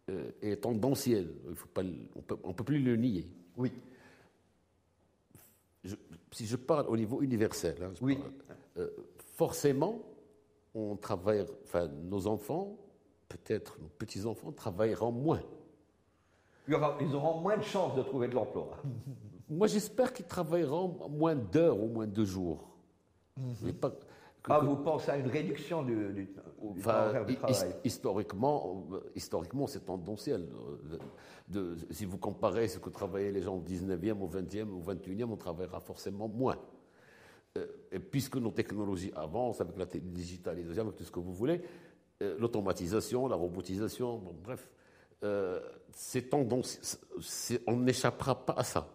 euh, 0.08 0.30
est 0.40 0.62
tendanciel. 0.62 1.28
Il 1.46 1.56
faut 1.56 1.68
pas, 1.68 1.82
on 2.42 2.48
ne 2.48 2.54
peut 2.54 2.64
plus 2.64 2.78
le 2.78 2.96
nier. 2.96 3.26
Oui. 3.58 3.70
Si 6.32 6.46
je 6.46 6.56
parle 6.56 6.86
au 6.88 6.96
niveau 6.96 7.22
universel, 7.22 7.76
hein, 7.82 7.92
oui. 8.00 8.18
Euh, 8.76 8.88
forcément, 9.36 10.00
on 10.74 10.96
travaille, 10.96 11.44
enfin, 11.64 11.88
nos 11.88 12.26
enfants, 12.26 12.76
peut-être 13.28 13.78
nos 13.80 13.88
petits-enfants, 13.88 14.52
travailleront 14.52 15.12
moins. 15.12 15.42
ils 16.68 17.14
auront 17.14 17.40
moins 17.40 17.56
de 17.56 17.62
chances 17.62 17.94
de 17.96 18.02
trouver 18.02 18.28
de 18.28 18.34
l'emploi. 18.34 18.70
Moi, 19.48 19.66
j'espère 19.66 20.12
qu'ils 20.12 20.26
travailleront 20.26 21.08
moins 21.08 21.34
d'heures 21.34 21.80
ou 21.80 21.88
moins 21.88 22.06
de 22.06 22.24
jours. 22.24 22.68
Mhm. 23.36 23.54
Mais 23.62 23.72
pas, 23.72 23.92
ah, 24.48 24.60
vous 24.60 24.76
pensez 24.76 25.10
à 25.10 25.16
une 25.16 25.26
réduction 25.26 25.82
du, 25.82 26.12
du, 26.12 26.28
travail 26.80 27.36
Historiquement, 27.84 28.86
historiquement 29.14 29.66
c'est 29.66 29.84
tendanciel. 29.84 30.48
De, 31.48 31.76
si 31.90 32.04
vous 32.04 32.18
comparez 32.18 32.68
ce 32.68 32.78
que 32.78 32.90
travaillaient 32.90 33.32
les 33.32 33.42
gens 33.42 33.56
au 33.56 33.62
19e, 33.62 34.20
au 34.20 34.28
20e, 34.28 34.68
au 34.70 34.80
21e, 34.80 35.24
on 35.24 35.36
travaillera 35.36 35.80
forcément 35.80 36.28
moins. 36.28 36.56
Euh, 37.58 37.66
et 37.90 37.98
puisque 37.98 38.36
nos 38.36 38.52
technologies 38.52 39.12
avancent 39.16 39.60
avec 39.60 39.76
la 39.76 39.86
digitalisation, 39.86 40.82
avec 40.82 40.96
tout 40.96 41.04
ce 41.04 41.10
que 41.10 41.18
vous 41.18 41.34
voulez, 41.34 41.60
euh, 42.22 42.36
l'automatisation, 42.38 43.26
la 43.26 43.34
robotisation, 43.34 44.22
bref, 44.44 44.68
euh, 45.24 45.60
c'est 45.92 46.30
tendance, 46.30 47.00
on 47.66 47.76
n'échappera 47.78 48.46
pas 48.46 48.54
à 48.56 48.64
ça. 48.64 48.88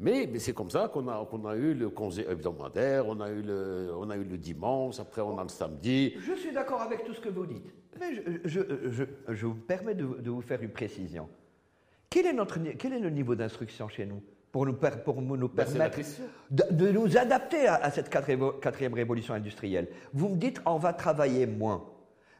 Mais, 0.00 0.28
mais 0.30 0.40
c'est 0.40 0.52
comme 0.52 0.70
ça 0.70 0.88
qu'on 0.92 1.06
a, 1.06 1.24
qu'on 1.24 1.46
a 1.46 1.54
eu 1.54 1.72
le 1.72 1.88
congé 1.88 2.28
hebdomadaire, 2.28 3.06
on 3.06 3.20
a, 3.20 3.30
eu 3.30 3.42
le, 3.42 3.92
on 3.96 4.10
a 4.10 4.16
eu 4.16 4.24
le 4.24 4.36
dimanche, 4.36 4.98
après 4.98 5.22
on 5.22 5.38
a 5.38 5.42
le 5.42 5.48
samedi. 5.48 6.14
Je 6.18 6.34
suis 6.34 6.52
d'accord 6.52 6.82
avec 6.82 7.04
tout 7.04 7.14
ce 7.14 7.20
que 7.20 7.28
vous 7.28 7.46
dites. 7.46 7.72
Mais 8.00 8.12
je, 8.44 8.60
je, 8.90 9.04
je, 9.28 9.46
vous 9.46 9.54
permets 9.54 9.94
de, 9.94 10.04
de, 10.04 10.30
vous 10.30 10.40
faire 10.40 10.60
une 10.62 10.72
précision. 10.72 11.28
Quel 12.10 12.26
est, 12.26 12.32
notre, 12.32 12.58
quel 12.76 12.92
est 12.92 12.98
le 12.98 13.10
niveau 13.10 13.36
d'instruction 13.36 13.88
chez 13.88 14.04
nous 14.04 14.20
pour 14.50 14.66
nous, 14.66 14.74
pour 14.74 15.22
nous 15.22 15.48
ben, 15.48 15.64
permettre 15.64 16.00
de, 16.50 16.64
de, 16.72 16.90
nous 16.90 17.16
adapter 17.16 17.68
à, 17.68 17.76
à 17.76 17.90
cette 17.92 18.10
quatrième 18.10 18.94
révolution 18.94 19.34
industrielle? 19.34 19.88
Vous 20.12 20.28
me 20.28 20.36
dites 20.36 20.60
on 20.66 20.78
va 20.78 20.92
travailler 20.92 21.46
moins. 21.46 21.84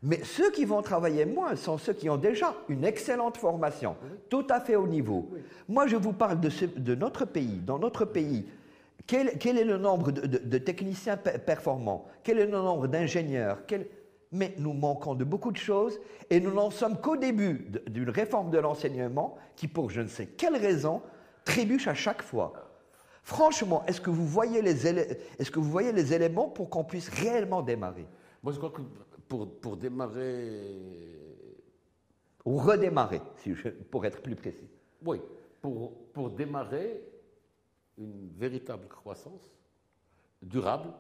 Mais 0.04 0.22
ceux 0.22 0.50
qui 0.50 0.66
vont 0.66 0.82
travailler 0.82 1.24
moins 1.24 1.56
sont 1.56 1.78
ceux 1.78 1.94
qui 1.94 2.10
ont 2.10 2.18
déjà 2.18 2.54
une 2.68 2.84
excellente 2.84 3.38
formation, 3.38 3.96
tout 4.28 4.46
à 4.50 4.60
fait 4.60 4.76
au 4.76 4.86
niveau. 4.86 5.30
Moi, 5.66 5.86
je 5.86 5.96
vous 5.96 6.12
parle 6.12 6.38
de, 6.40 6.94
notre 6.94 7.24
pays. 7.24 7.62
Dans 7.64 7.78
notre 7.78 8.04
pays, 8.04 8.44
quel, 9.06 9.28
est 9.28 9.64
le 9.64 9.78
nombre 9.78 10.10
de, 10.10 10.58
techniciens 10.58 11.16
performants? 11.16 12.04
Quel 12.22 12.38
est 12.38 12.44
le 12.44 12.52
nombre 12.52 12.86
d'ingénieurs? 12.86 13.62
Mais 14.30 14.54
nous 14.58 14.74
manquons 14.74 15.14
de 15.14 15.24
beaucoup 15.24 15.52
de 15.52 15.56
choses 15.56 15.98
et 16.28 16.38
nous 16.38 16.52
n'en 16.52 16.70
sommes 16.70 16.98
qu'au 16.98 17.16
début 17.16 17.66
d'une 17.88 18.10
réforme 18.10 18.50
de 18.50 18.58
l'enseignement 18.58 19.38
qui, 19.56 19.68
pour 19.68 19.88
je 19.88 20.02
ne 20.02 20.08
sais 20.08 20.26
quelle 20.26 20.56
raison, 20.56 21.00
trébuche 21.46 21.88
à 21.88 21.94
chaque 21.94 22.22
fois. 22.22 22.52
Franchement, 23.22 23.82
est-ce 23.86 24.02
que, 24.02 24.10
vous 24.10 24.26
voyez 24.26 24.60
les 24.60 24.86
est-ce 24.86 25.50
que 25.50 25.60
vous 25.60 25.70
voyez 25.70 25.92
les 25.92 26.12
éléments 26.12 26.48
pour 26.48 26.68
qu'on 26.68 26.84
puisse 26.84 27.08
réellement 27.08 27.62
démarrer? 27.62 28.06
Moi, 28.42 28.52
je 28.52 28.58
crois 28.58 28.68
que 28.68 28.82
pour, 29.28 29.60
pour 29.60 29.76
démarrer. 29.76 31.20
Ou 32.44 32.58
redémarrer, 32.58 33.22
si 33.36 33.54
je, 33.54 33.68
pour 33.68 34.04
être 34.04 34.20
plus 34.20 34.36
précis. 34.36 34.68
Oui, 35.04 35.20
pour, 35.62 35.96
pour 36.12 36.30
démarrer 36.30 37.02
une 37.96 38.28
véritable 38.36 38.86
croissance 38.88 39.50
durable. 40.42 40.92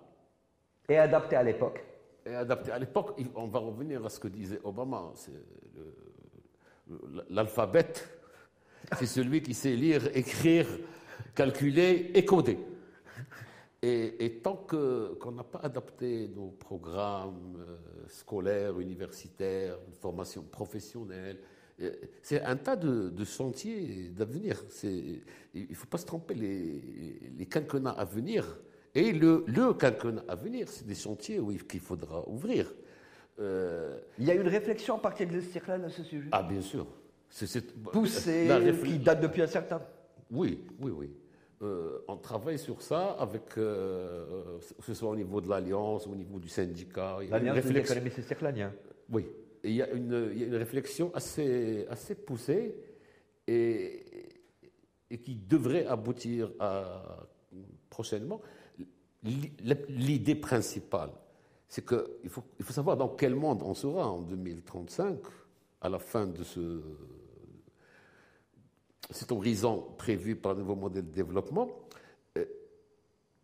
Et 0.88 0.96
adaptée 0.96 1.36
à 1.36 1.42
l'époque. 1.42 1.84
Et 2.24 2.34
adaptée 2.34 2.72
à 2.72 2.78
l'époque, 2.78 3.18
on 3.34 3.46
va 3.46 3.58
revenir 3.58 4.04
à 4.04 4.08
ce 4.08 4.18
que 4.18 4.28
disait 4.28 4.60
Obama. 4.64 5.12
L'alphabet, 7.28 7.92
c'est 8.98 9.06
celui 9.06 9.42
qui 9.42 9.54
sait 9.54 9.76
lire, 9.76 10.08
écrire, 10.16 10.66
calculer 11.34 12.10
et 12.14 12.24
coder. 12.24 12.58
Et, 13.86 14.40
tant 14.42 14.56
qu'on 14.56 15.32
n'a 15.32 15.44
pas 15.44 15.58
adapté 15.58 16.28
nos 16.34 16.48
programmes 16.48 17.58
euh, 17.58 17.76
scolaires, 18.08 18.80
universitaires, 18.80 19.76
formation 20.00 20.42
professionnelle, 20.42 21.38
euh, 21.80 21.90
c'est 22.22 22.40
un 22.42 22.56
tas 22.56 22.76
de, 22.76 23.10
de 23.10 23.24
chantiers 23.24 24.08
d'avenir. 24.10 24.64
Il 24.82 25.20
ne 25.68 25.74
faut 25.74 25.86
pas 25.86 25.98
se 25.98 26.06
tromper, 26.06 26.34
les, 26.34 27.30
les 27.36 27.46
quinquennats 27.46 27.90
à 27.90 28.04
venir 28.04 28.58
et 28.94 29.12
le, 29.12 29.44
le 29.48 29.74
quinquennat 29.74 30.24
à 30.28 30.34
venir, 30.34 30.66
c'est 30.68 30.86
des 30.86 30.94
chantiers 30.94 31.40
qu'il 31.68 31.80
faudra 31.80 32.26
ouvrir. 32.26 32.72
Euh, 33.38 33.98
Il 34.18 34.24
y 34.24 34.30
a 34.30 34.34
une 34.34 34.48
réflexion 34.48 34.96
à 34.96 35.00
partir 35.00 35.28
de 35.28 35.34
là 35.34 35.74
à 35.84 35.90
ce 35.90 36.04
sujet? 36.04 36.28
Ah, 36.32 36.42
bien 36.42 36.62
sûr. 36.62 36.86
C'est 37.28 37.70
poussée 37.92 38.48
qui 38.82 38.98
date 38.98 39.20
depuis 39.20 39.42
un 39.42 39.46
certain 39.46 39.78
temps. 39.78 39.86
Oui, 40.30 40.64
oui, 40.80 40.90
oui. 40.90 41.10
Euh, 41.64 42.04
on 42.08 42.16
travaille 42.16 42.58
sur 42.58 42.82
ça 42.82 43.12
avec, 43.18 43.56
euh, 43.56 44.58
que 44.78 44.84
ce 44.84 44.94
soit 44.94 45.08
au 45.08 45.16
niveau 45.16 45.40
de 45.40 45.48
l'Alliance, 45.48 46.06
au 46.06 46.14
niveau 46.14 46.38
du 46.38 46.48
syndicat. 46.48 47.18
L'Alliance 47.30 47.64
des 47.64 47.78
économistes 47.78 48.22
circlaniens. 48.22 48.72
Oui. 49.10 49.26
il, 49.62 49.72
y 49.72 49.82
a 49.82 49.90
une, 49.90 50.30
il 50.32 50.40
y 50.40 50.44
a 50.44 50.46
une 50.46 50.56
réflexion 50.56 51.10
assez, 51.14 51.86
assez 51.88 52.14
poussée 52.14 52.76
et, 53.46 54.04
et 55.10 55.18
qui 55.18 55.36
devrait 55.36 55.86
aboutir 55.86 56.50
à, 56.58 57.26
prochainement. 57.88 58.40
L'idée 59.22 60.34
principale, 60.34 61.10
c'est 61.66 61.86
qu'il 61.86 62.28
faut, 62.28 62.44
il 62.58 62.64
faut 62.64 62.74
savoir 62.74 62.96
dans 62.96 63.08
quel 63.08 63.34
monde 63.34 63.62
on 63.62 63.72
sera 63.72 64.06
en 64.10 64.20
2035, 64.20 65.18
à 65.80 65.88
la 65.88 65.98
fin 65.98 66.26
de 66.26 66.44
ce, 66.44 66.82
cet 69.10 69.32
horizon 69.32 69.84
prévu 69.98 70.36
par 70.36 70.54
le 70.54 70.60
nouveau 70.60 70.76
modèle 70.76 71.04
de 71.04 71.14
développement, 71.14 71.68
euh, 72.38 72.44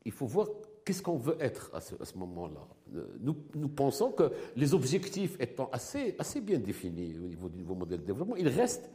il 0.05 0.12
faut 0.12 0.26
voir 0.26 0.49
qu'est-ce 0.85 1.02
qu'on 1.02 1.17
veut 1.17 1.37
être 1.40 1.71
à 1.75 1.81
ce, 1.81 2.17
moment-là. 2.17 2.67
Euh, 2.95 3.07
nous, 3.21 3.37
nous, 3.55 3.69
pensons 3.69 4.11
que 4.11 4.33
les 4.57 4.75
objectifs 4.75 5.37
étant 5.38 5.69
assez, 5.73 6.17
assez 6.19 6.40
bien 6.40 6.59
définis 6.59 7.17
au 7.19 7.26
niveau 7.26 7.49
du 7.49 7.59
nouveau 7.59 7.75
modèle 7.75 8.00
de 8.00 8.07
développement, 8.07 8.37
il 8.37 8.49
reste 8.49 8.90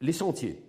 les 0.00 0.12
chantiers. 0.12 0.62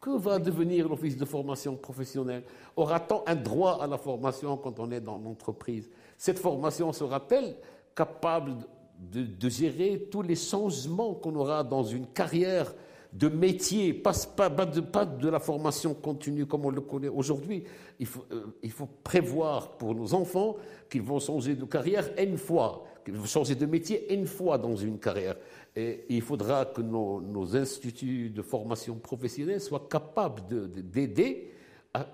Que 0.00 0.10
va 0.10 0.38
devenir 0.38 0.88
l'office 0.88 1.16
de 1.16 1.24
formation 1.24 1.76
professionnelle? 1.76 2.44
Aura-t-on 2.76 3.22
un 3.26 3.34
droit 3.34 3.82
à 3.82 3.86
la 3.86 3.96
formation 3.96 4.56
quand 4.58 4.78
on 4.78 4.90
est 4.90 5.00
dans 5.00 5.16
l'entreprise? 5.16 5.88
Cette 6.18 6.38
formation 6.38 6.92
sera-t-elle 6.92 7.56
capable 7.94 8.56
de, 8.98 9.22
de, 9.22 9.48
gérer 9.48 10.08
tous 10.10 10.22
les 10.22 10.36
changements 10.36 11.14
qu'on 11.14 11.34
aura 11.36 11.64
dans 11.64 11.82
une 11.82 12.06
carrière 12.06 12.74
de 13.14 13.28
métier, 13.28 13.94
pas, 13.94 14.12
pas, 14.36 14.66
de, 14.66 15.28
la 15.28 15.38
formation 15.38 15.94
continue 15.94 16.46
comme 16.46 16.66
on 16.66 16.70
le 16.70 16.80
connaît 16.80 17.08
aujourd'hui. 17.08 17.62
Il 18.00 18.06
faut, 18.06 18.24
euh, 18.32 18.46
il 18.62 18.72
faut 18.72 18.88
prévoir 19.04 19.76
pour 19.76 19.94
nos 19.94 20.14
enfants 20.14 20.56
qu'ils 20.90 21.02
vont 21.02 21.20
changer 21.20 21.54
de 21.54 21.64
carrière 21.64 22.10
une 22.18 22.36
fois, 22.36 22.84
qu'ils 23.04 23.14
vont 23.14 23.24
changer 23.24 23.54
de 23.54 23.66
métier 23.66 24.12
une 24.12 24.26
fois 24.26 24.58
dans 24.58 24.74
une 24.74 24.98
carrière. 24.98 25.36
Et 25.76 26.04
il 26.08 26.22
faudra 26.22 26.66
que 26.66 26.82
nos, 26.82 27.56
instituts 27.56 28.30
de 28.30 28.42
formation 28.42 28.96
professionnelle 28.96 29.60
soient 29.60 29.86
capables 29.88 30.42
d'aider 30.90 31.52
à, 31.94 32.06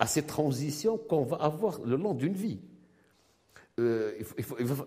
à, 0.00 0.06
ces 0.08 0.22
transitions 0.22 0.98
qu'on 0.98 1.22
va 1.22 1.36
avoir 1.36 1.80
le 1.84 1.96
long 1.96 2.14
d'une 2.14 2.34
vie. 2.34 2.58
Euh, 3.78 4.12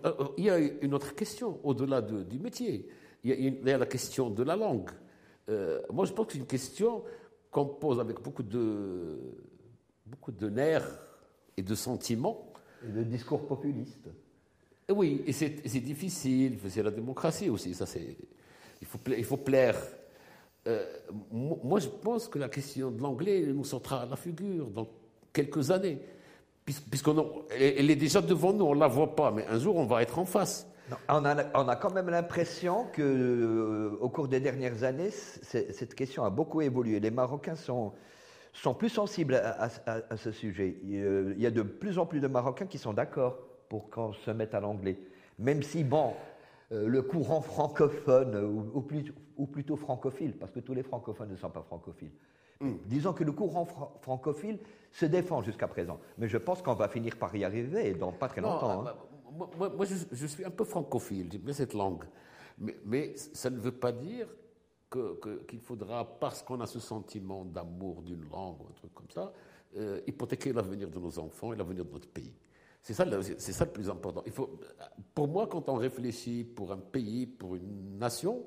euh, 0.04 0.12
il, 0.36 0.44
y 0.44 0.50
a 0.50 0.58
une 0.58 0.92
autre 0.94 1.14
question 1.14 1.58
au-delà 1.64 2.02
du 2.02 2.38
métier. 2.38 2.86
Il 3.24 3.30
y, 3.66 3.70
a, 3.72 3.78
la 3.78 3.86
question 3.86 4.28
de 4.28 4.42
la 4.42 4.56
langue. 4.56 4.90
Euh, 5.48 5.80
moi, 5.92 6.04
je 6.06 6.12
pense 6.12 6.26
que 6.26 6.32
c'est 6.32 6.38
une 6.38 6.46
question 6.46 7.02
qu'on 7.50 7.66
pose 7.66 8.00
avec 8.00 8.20
beaucoup 8.20 8.42
de, 8.42 9.18
beaucoup 10.06 10.32
de 10.32 10.48
nerfs 10.48 10.88
et 11.56 11.62
de 11.62 11.74
sentiments. 11.74 12.52
Et 12.86 12.92
de 12.92 13.02
discours 13.02 13.46
populistes. 13.46 14.08
oui, 14.90 15.22
et 15.26 15.32
c'est 15.32 15.80
difficile, 15.80 16.58
c'est 16.68 16.82
la 16.82 16.90
démocratie 16.90 17.48
aussi, 17.48 17.74
ça 17.74 17.86
c'est. 17.86 18.16
Il 18.82 18.86
faut, 18.86 18.98
il 19.16 19.24
faut 19.24 19.38
plaire. 19.38 19.76
Euh, 20.66 20.84
moi, 21.30 21.80
je 21.80 21.88
pense 21.88 22.28
que 22.28 22.38
la 22.38 22.48
question 22.48 22.90
de 22.90 23.00
l'anglais 23.00 23.40
nous 23.46 23.64
sortira 23.64 24.02
à 24.02 24.06
la 24.06 24.16
figure 24.16 24.66
dans 24.66 24.88
quelques 25.32 25.70
années. 25.70 25.98
Puisqu'elle 26.64 27.90
est 27.90 27.96
déjà 27.96 28.22
devant 28.22 28.52
nous, 28.52 28.64
on 28.64 28.74
ne 28.74 28.80
la 28.80 28.88
voit 28.88 29.14
pas, 29.14 29.30
mais 29.30 29.46
un 29.46 29.58
jour 29.58 29.76
on 29.76 29.84
va 29.84 30.02
être 30.02 30.18
en 30.18 30.24
face 30.24 30.66
on, 31.08 31.24
a, 31.24 31.76
quand 31.76 31.92
même 31.92 32.10
l'impression 32.10 32.86
que, 32.92 33.02
euh, 33.02 33.98
au 34.00 34.08
cours 34.08 34.28
des 34.28 34.40
dernières 34.40 34.84
années, 34.84 35.10
cette 35.10 35.94
question 35.94 36.24
a 36.24 36.30
beaucoup 36.30 36.60
évolué. 36.60 37.00
Les 37.00 37.10
Marocains 37.10 37.54
sont, 37.54 37.92
sont 38.52 38.74
plus 38.74 38.90
sensibles 38.90 39.34
à, 39.34 40.16
ce 40.16 40.30
sujet. 40.30 40.76
Il 40.82 41.40
y 41.40 41.46
a 41.46 41.50
de 41.50 41.62
plus 41.62 41.98
en 41.98 42.06
plus 42.06 42.20
de 42.20 42.28
Marocains 42.28 42.66
qui 42.66 42.78
sont 42.78 42.92
d'accord 42.92 43.38
pour 43.68 43.90
qu'on 43.90 44.12
se 44.12 44.30
mette 44.30 44.54
à 44.54 44.60
l'anglais. 44.60 44.98
Même 45.38 45.62
si, 45.62 45.84
bon, 45.84 46.14
euh, 46.72 46.86
le 46.86 47.02
courant 47.02 47.40
francophone, 47.40 48.36
ou, 48.36 48.84
ou, 49.36 49.46
plutôt 49.46 49.76
francophile, 49.76 50.34
parce 50.38 50.52
que 50.52 50.60
tous 50.60 50.74
les 50.74 50.82
francophones 50.82 51.30
ne 51.30 51.36
sont 51.36 51.50
pas 51.50 51.62
francophiles, 51.62 52.12
hmm. 52.60 52.74
Disons 52.86 53.12
que 53.12 53.24
le 53.24 53.32
courant 53.32 53.66
francophile 54.00 54.58
se 54.92 55.06
défend 55.06 55.42
jusqu'à 55.42 55.66
présent. 55.66 55.98
Mais 56.18 56.28
je 56.28 56.38
pense 56.38 56.62
qu'on 56.62 56.74
va 56.74 56.88
finir 56.88 57.16
par 57.16 57.34
y 57.34 57.44
arriver 57.44 57.94
dans 57.94 58.12
pas 58.12 58.28
très 58.28 58.42
longtemps. 58.42 58.82
Hein. 58.82 58.84
Bah, 58.84 58.96
moi, 59.36 59.86
je, 60.12 60.26
suis 60.26 60.44
un 60.44 60.50
peu 60.50 60.64
francophile, 60.64 61.28
j'aime 61.30 61.52
cette 61.52 61.74
langue. 61.74 62.04
Mais, 62.84 63.14
ça 63.16 63.50
ne 63.50 63.58
veut 63.58 63.72
pas 63.72 63.92
dire 63.92 64.28
qu'il 64.90 65.60
faudra, 65.60 66.18
parce 66.18 66.42
qu'on 66.42 66.60
a 66.60 66.66
ce 66.66 66.78
sentiment 66.78 67.44
d'amour 67.44 68.02
d'une 68.02 68.28
langue 68.30 68.60
ou 68.60 68.66
un 68.70 68.74
truc 68.74 68.94
comme 68.94 69.10
ça, 69.10 69.32
euh, 69.76 70.00
hypothéquer 70.06 70.52
l'avenir 70.52 70.88
de 70.88 70.98
nos 71.00 71.18
enfants 71.18 71.52
et 71.52 71.56
l'avenir 71.56 71.84
de 71.84 71.90
notre 71.90 72.08
pays. 72.08 72.32
C'est 72.80 72.94
ça, 72.94 73.04
ça 73.38 73.64
le 73.64 73.70
plus 73.72 73.88
important. 73.88 74.22
Il 74.26 74.32
faut, 74.32 74.60
pour 75.14 75.26
moi, 75.26 75.46
quand 75.48 75.68
on 75.68 75.74
réfléchit 75.74 76.44
pour 76.44 76.70
un 76.70 76.76
pays, 76.76 77.26
pour 77.26 77.56
une 77.56 77.98
nation, 77.98 78.44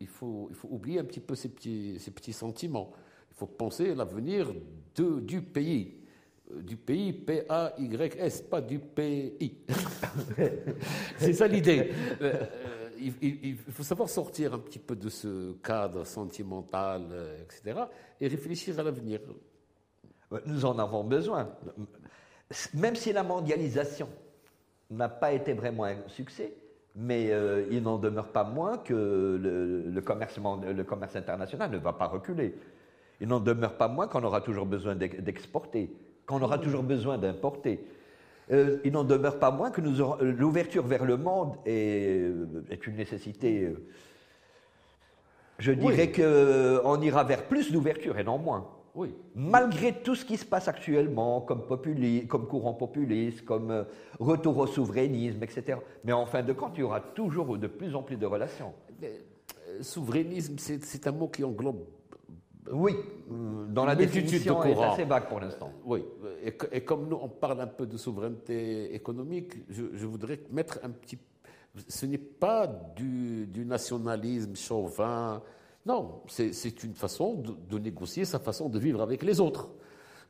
il 0.00 0.06
faut, 0.06 0.48
il 0.50 0.54
faut 0.54 0.68
oublier 0.70 1.00
un 1.00 1.04
petit 1.04 1.20
peu 1.20 1.34
ces 1.34 1.48
petits, 1.48 1.98
ces 1.98 2.10
petits 2.10 2.34
sentiments. 2.34 2.92
Il 3.30 3.36
faut 3.36 3.46
penser 3.46 3.90
à 3.90 3.94
l'avenir 3.94 4.52
du 4.94 5.42
pays 5.42 6.03
du 6.50 6.76
pays 6.76 7.12
P-A-Y-S, 7.12 8.42
pas 8.42 8.60
du 8.60 8.78
pays. 8.78 9.58
c'est 11.18 11.32
ça 11.32 11.46
l'idée. 11.46 11.90
Euh, 12.20 12.32
euh, 12.32 12.90
il, 13.00 13.56
faut 13.56 13.82
savoir 13.82 14.08
sortir 14.08 14.54
un 14.54 14.58
petit 14.58 14.78
peu 14.78 14.94
de 14.94 15.08
ce 15.08 15.54
cadre 15.62 16.04
sentimental, 16.04 17.02
etc., 17.42 17.80
et 18.20 18.28
réfléchir 18.28 18.78
à 18.78 18.82
l'avenir. 18.82 19.20
Nous 20.46 20.64
en 20.64 20.78
avons 20.78 21.04
besoin. 21.04 21.50
Même 22.74 22.94
si 22.94 23.12
la 23.12 23.22
mondialisation 23.22 24.08
n'a 24.90 25.08
pas 25.08 25.32
été 25.32 25.54
vraiment 25.54 25.84
un 25.84 25.96
succès, 26.08 26.54
mais 26.94 27.32
il 27.70 27.82
n'en 27.82 27.98
demeure 27.98 28.28
pas 28.28 28.44
moins 28.44 28.78
que 28.78 28.94
le 28.94 30.84
commerce 30.84 31.16
international 31.16 31.70
ne 31.70 31.78
va 31.78 31.92
pas 31.92 32.06
reculer. 32.06 32.54
Il 33.20 33.28
n'en 33.28 33.40
demeure 33.40 33.76
pas 33.76 33.88
moins 33.88 34.06
qu'on 34.06 34.22
aura 34.22 34.40
toujours 34.40 34.66
besoin 34.66 34.94
d'exporter 34.94 35.94
qu'on 36.26 36.40
aura 36.42 36.58
toujours 36.58 36.82
besoin 36.82 37.18
d'importer. 37.18 37.84
Euh, 38.50 38.78
il 38.84 38.92
n'en 38.92 39.04
demeure 39.04 39.38
pas 39.38 39.50
moins 39.50 39.70
que 39.70 39.80
l'ouverture 39.80 40.86
vers 40.86 41.04
le 41.04 41.16
monde 41.16 41.56
est, 41.64 42.20
euh, 42.20 42.64
est 42.70 42.86
une 42.86 42.96
nécessité. 42.96 43.62
Euh, 43.62 43.86
je 45.58 45.72
dirais 45.72 46.12
qu'on 46.12 47.00
ira 47.00 47.24
vers 47.24 47.44
plus 47.44 47.72
d'ouverture 47.72 48.18
et 48.18 48.24
non 48.24 48.38
moins. 48.38 48.68
Oui. 48.94 49.14
Malgré 49.34 49.92
tout 49.92 50.14
ce 50.14 50.24
qui 50.24 50.36
se 50.36 50.44
passe 50.44 50.68
actuellement, 50.68 51.40
comme, 51.40 51.62
comme 52.28 52.46
courant 52.46 52.74
populiste, 52.74 53.44
comme 53.44 53.86
retour 54.20 54.58
au 54.58 54.66
souverainisme, 54.66 55.42
etc. 55.42 55.78
Mais 56.04 56.12
en 56.12 56.26
fin 56.26 56.42
de 56.42 56.52
compte, 56.52 56.72
il 56.76 56.80
y 56.80 56.82
aura 56.84 57.00
toujours 57.00 57.56
de 57.58 57.66
plus 57.66 57.96
en 57.96 58.02
plus 58.02 58.16
de 58.16 58.26
relations. 58.26 58.72
souverainisme, 59.80 60.56
c'est 60.58 61.06
un 61.08 61.12
mot 61.12 61.28
qui 61.28 61.42
englobe 61.42 61.84
oui, 62.72 62.94
dans 63.68 63.84
la 63.84 63.94
définition, 63.94 64.60
de 64.60 64.68
est 64.68 64.82
assez 64.82 65.04
vague 65.04 65.28
pour 65.28 65.40
l'instant. 65.40 65.70
Oui, 65.84 66.04
et, 66.42 66.80
comme 66.80 67.08
nous, 67.08 67.18
on 67.20 67.28
parle 67.28 67.60
un 67.60 67.66
peu 67.66 67.86
de 67.86 67.96
souveraineté 67.96 68.94
économique, 68.94 69.52
je, 69.68 70.06
voudrais 70.06 70.40
mettre 70.50 70.78
un 70.82 70.90
petit... 70.90 71.18
Ce 71.88 72.06
n'est 72.06 72.18
pas 72.18 72.66
du, 72.66 73.48
nationalisme 73.66 74.54
chauvin, 74.56 75.42
non, 75.84 76.22
c'est 76.28 76.82
une 76.84 76.94
façon 76.94 77.42
de, 77.68 77.78
négocier 77.78 78.24
sa 78.24 78.38
façon 78.38 78.68
de 78.68 78.78
vivre 78.78 79.02
avec 79.02 79.22
les 79.22 79.40
autres. 79.40 79.68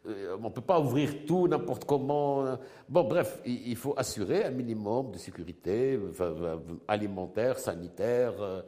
Euh, 0.07 0.37
on 0.39 0.49
ne 0.49 0.53
peut 0.53 0.61
pas 0.61 0.81
ouvrir 0.81 1.25
tout 1.27 1.49
n'importe 1.49 1.87
comment. 1.87 2.59
Bon, 2.89 3.05
bref, 3.05 3.41
il, 3.47 3.77
faut 3.77 3.95
assurer 3.97 4.45
un 4.45 4.51
minimum 4.51 5.13
de 5.13 5.19
sécurité 5.19 5.99
alimentaire, 6.89 7.59
sanitaire, 7.59 8.35
euh, 8.41 8.61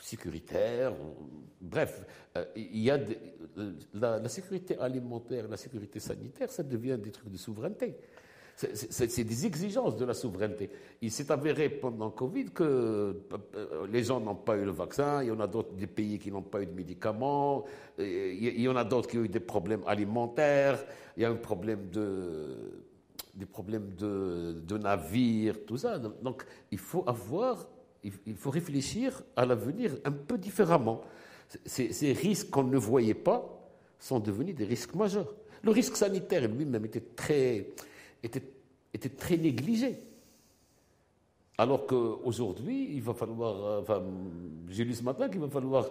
sécuritaire. 0.00 0.92
Bref, 1.60 2.04
euh, 2.36 2.44
il 2.54 2.80
y 2.80 2.90
a 2.90 2.98
la, 3.94 4.18
la, 4.18 4.28
sécurité 4.28 4.78
alimentaire, 4.78 5.48
la 5.48 5.56
sécurité 5.56 6.00
sanitaire, 6.00 6.50
ça 6.50 6.62
devient 6.62 6.98
des 7.00 7.10
trucs 7.10 7.30
de 7.30 7.36
souveraineté. 7.36 7.96
C'est 8.56 9.24
des 9.24 9.44
exigences 9.44 9.96
de 9.98 10.06
la 10.06 10.14
souveraineté. 10.14 10.70
Il 11.02 11.12
s'est 11.12 11.30
avéré 11.30 11.68
pendant 11.68 12.08
Covid 12.08 12.46
que 12.46 12.62
euh, 12.64 13.86
les 13.92 14.02
gens 14.02 14.18
n'ont 14.18 14.34
pas 14.34 14.56
eu 14.56 14.64
le 14.64 14.70
vaccin, 14.70 15.22
il 15.22 15.28
y 15.28 15.30
en 15.30 15.40
a 15.40 15.46
d'autres 15.46 15.74
des 15.74 15.86
pays 15.86 16.18
qui 16.18 16.32
n'ont 16.32 16.40
pas 16.40 16.62
eu 16.62 16.66
de 16.66 16.72
médicaments, 16.72 17.64
il 17.98 18.58
y 18.58 18.66
en 18.66 18.76
a 18.76 18.84
d'autres 18.84 19.10
qui 19.10 19.18
ont 19.18 19.24
eu 19.24 19.28
des 19.28 19.40
problèmes 19.40 19.82
alimentaires, 19.86 20.82
il 21.18 21.22
y 21.22 21.26
a 21.26 21.30
un 21.30 21.34
problème 21.34 21.90
de, 21.90 22.82
des 23.34 23.44
problèmes 23.44 23.94
de 23.94 24.78
navires, 24.78 25.66
tout 25.66 25.76
ça. 25.76 25.98
Donc 25.98 26.46
il 26.70 26.78
faut 26.78 27.04
avoir, 27.06 27.68
il 28.26 28.36
faut 28.36 28.50
réfléchir 28.50 29.22
à 29.36 29.46
l'avenir 29.46 29.96
un 30.04 30.12
peu 30.12 30.38
différemment. 30.38 31.02
Ces, 31.64 32.12
risques 32.12 32.50
qu'on 32.50 32.64
ne 32.64 32.76
voyait 32.76 33.14
pas 33.14 33.44
sont 33.98 34.18
devenus 34.18 34.54
des 34.54 34.64
risques 34.64 34.94
majeurs. 34.94 35.32
Le 35.62 35.70
risque 35.70 35.96
sanitaire 35.96 36.48
lui-même 36.48 36.84
était 36.84 37.00
très 37.14 37.68
était, 38.22 38.42
était 38.92 39.08
très 39.08 39.36
négligé. 39.36 39.96
Alors 41.58 41.86
qu'aujourd'hui, 41.86 42.90
il 42.94 43.02
va 43.02 43.14
falloir, 43.14 43.84
euh, 43.88 44.00
j'ai 44.68 44.84
lu 44.84 44.94
ce 44.94 45.02
matin 45.02 45.28
qu'il 45.28 45.40
va 45.40 45.48
falloir 45.48 45.86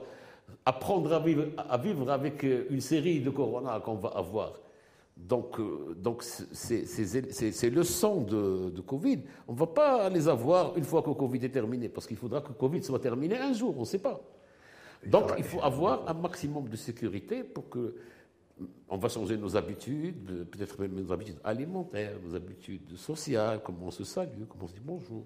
apprendre 0.63 1.12
à 1.13 1.19
vivre, 1.19 1.47
à 1.58 1.78
vivre, 1.78 2.10
avec 2.12 2.43
euh, 2.43 2.67
une 2.69 2.82
série 2.82 3.19
de 3.19 3.32
corona 3.32 3.80
qu'on 3.80 3.95
va 3.95 4.10
avoir. 4.10 4.60
Donc, 5.17 5.60
euh, 5.60 5.95
donc 5.95 6.23
ces, 6.23 6.86
ces, 6.86 7.69
leçons 7.69 8.21
de, 8.21 8.69
de, 8.69 8.82
Covid, 8.82 9.21
on 9.47 9.54
ne 9.54 9.58
va 9.58 9.67
pas 9.67 10.10
les 10.10 10.28
avoir 10.28 10.78
une 10.78 10.84
fois 10.84 11.01
que 11.01 11.10
Covid 11.12 11.45
est 11.45 11.49
terminé, 11.49 11.88
parce 11.88 12.06
qu'il 12.06 12.17
faudra 12.17 12.41
que 12.41 12.51
Covid 12.51 12.84
soit 12.84 12.99
terminé 12.99 13.38
un 13.38 13.54
jour, 13.54 13.73
on 13.78 13.82
ne 13.82 13.86
sait 13.86 13.99
pas. 13.99 14.21
Donc, 15.06 15.32
il 15.38 15.43
faut 15.43 15.62
avoir 15.62 16.10
un 16.10 16.13
maximum 16.13 16.67
de 16.67 16.75
sécurité 16.75 17.43
pour 17.43 17.69
que 17.69 17.95
on 18.88 18.97
va 18.97 19.10
changer 19.10 19.38
nos 19.38 19.56
habitudes, 19.58 20.47
peut-être 20.49 20.80
même 20.80 20.93
nos 20.93 21.12
habitudes 21.12 21.39
alimentaires, 21.43 22.13
nos 22.23 22.36
habitudes 22.36 22.95
sociales, 22.95 23.62
comment 23.63 23.88
on 23.88 23.91
se 23.91 24.04
salue, 24.04 24.43
comment 24.47 24.65
on 24.65 24.67
se 24.67 24.73
dit 24.73 24.82
bonjour. 24.84 25.25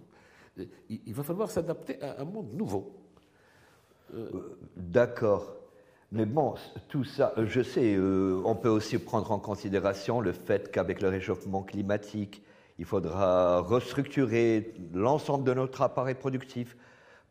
Il, 0.90 1.14
va 1.14 1.24
falloir 1.24 1.50
s'adapter 1.50 2.02
à 2.02 2.22
un 2.22 2.26
monde 2.26 2.54
nouveau. 2.54 2.92
Euh, 4.14 4.58
d'accord. 4.76 5.59
Mais 6.12 6.26
bon, 6.26 6.56
tout 6.88 7.04
ça, 7.04 7.34
euh, 7.38 7.46
je 7.48 7.62
sais, 7.62 7.96
euh, 7.96 8.42
on 8.44 8.56
peut 8.56 8.70
aussi 8.70 8.98
prendre 8.98 9.32
en 9.32 9.40
considération 9.40 10.22
le 10.22 10.32
fait 10.32 10.72
qu'avec 10.72 11.02
le 11.02 11.10
réchauffement 11.10 11.62
climatique, 11.62 12.42
il 12.80 12.86
faudra 12.86 13.62
restructurer 13.62 14.74
l'ensemble 14.94 15.44
de 15.44 15.54
notre 15.54 15.82
appareil 15.82 16.16
productif 16.16 16.76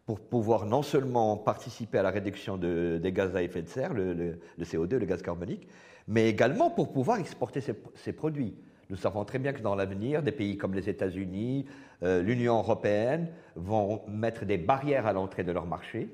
pour 0.07 0.21
pouvoir 0.21 0.65
non 0.65 0.83
seulement 0.83 1.37
participer 1.37 1.99
à 1.99 2.03
la 2.03 2.11
réduction 2.11 2.57
des 2.57 3.13
gaz 3.13 3.35
à 3.35 3.43
effet 3.43 3.63
de 3.63 3.69
serre, 3.69 3.95
le 3.95 4.39
CO2, 4.61 4.97
le 4.97 5.07
gaz 5.07 5.23
carbonique, 5.23 5.67
mais 6.09 6.29
également 6.29 6.71
pour 6.71 6.93
pouvoir 6.93 7.19
exporter 7.19 7.61
ces, 7.61 8.13
produits. 8.13 8.57
Nous 8.89 8.97
savons 8.97 9.25
très 9.25 9.39
bien 9.39 9.53
que 9.53 9.61
dans 9.61 9.75
l'avenir, 9.75 10.23
des 10.23 10.33
pays 10.33 10.57
comme 10.57 10.75
les 10.75 10.89
États-Unis, 10.89 11.67
euh, 12.03 12.23
l'Union 12.23 12.59
européenne 12.59 13.29
vont 13.55 14.01
mettre 14.09 14.47
des 14.47 14.57
barrières 14.57 15.07
à 15.07 15.13
l'entrée 15.13 15.45
de 15.45 15.53
leur 15.53 15.67
marché. 15.67 16.09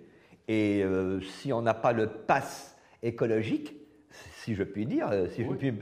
Et 0.48 0.83
euh, 0.83 1.20
si 1.20 1.52
on 1.52 1.62
n'a 1.62 1.74
pas 1.74 1.92
le 1.92 2.09
pass 2.09 2.76
écologique, 3.02 3.74
si 4.44 4.54
je 4.54 4.62
puis 4.62 4.85
dire, 4.85 5.09
euh, 5.11 5.26
si 5.30 5.44
je 5.44 5.50
puis 5.50 5.72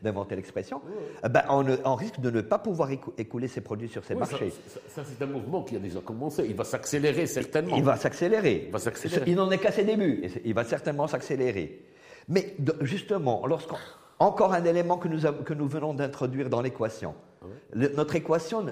d'inventer 0.00 0.36
l'expression, 0.36 0.80
ben 1.28 1.42
on, 1.48 1.94
risque 1.96 2.20
de 2.20 2.30
ne 2.30 2.40
pas 2.40 2.58
pouvoir 2.58 2.90
écouler 2.90 3.48
ces 3.48 3.60
produits 3.60 3.88
sur 3.88 4.04
ces 4.04 4.14
marchés. 4.14 4.52
Ça, 4.88 5.02
c'est 5.04 5.22
un 5.22 5.26
mouvement 5.26 5.64
qui 5.64 5.74
a 5.76 5.80
déjà 5.80 6.00
commencé. 6.00 6.46
Il 6.48 6.54
va 6.54 6.64
s'accélérer 6.64 7.26
certainement. 7.26 7.76
Il 7.76 7.82
va 7.82 7.96
s'accélérer. 7.96 8.64
Il 8.66 8.72
va 8.72 8.78
s'accélérer. 8.78 9.24
Il 9.26 9.34
n'en 9.34 9.50
est 9.50 9.58
qu'à 9.58 9.72
ses 9.72 9.84
débuts. 9.84 10.22
il 10.44 10.54
va 10.54 10.64
certainement 10.64 11.08
s'accélérer. 11.08 11.84
Mais 12.28 12.54
justement, 12.82 13.46
lorsqu'on, 13.46 13.76
encore 14.18 14.52
un 14.52 14.64
élément 14.64 14.98
que 14.98 15.08
nous, 15.08 15.20
que 15.44 15.54
nous 15.54 15.66
venons 15.66 15.94
d'introduire 15.94 16.48
dans 16.48 16.60
l'équation. 16.60 17.14
Ah 17.42 17.46
notre 17.74 18.16
équation 18.16 18.66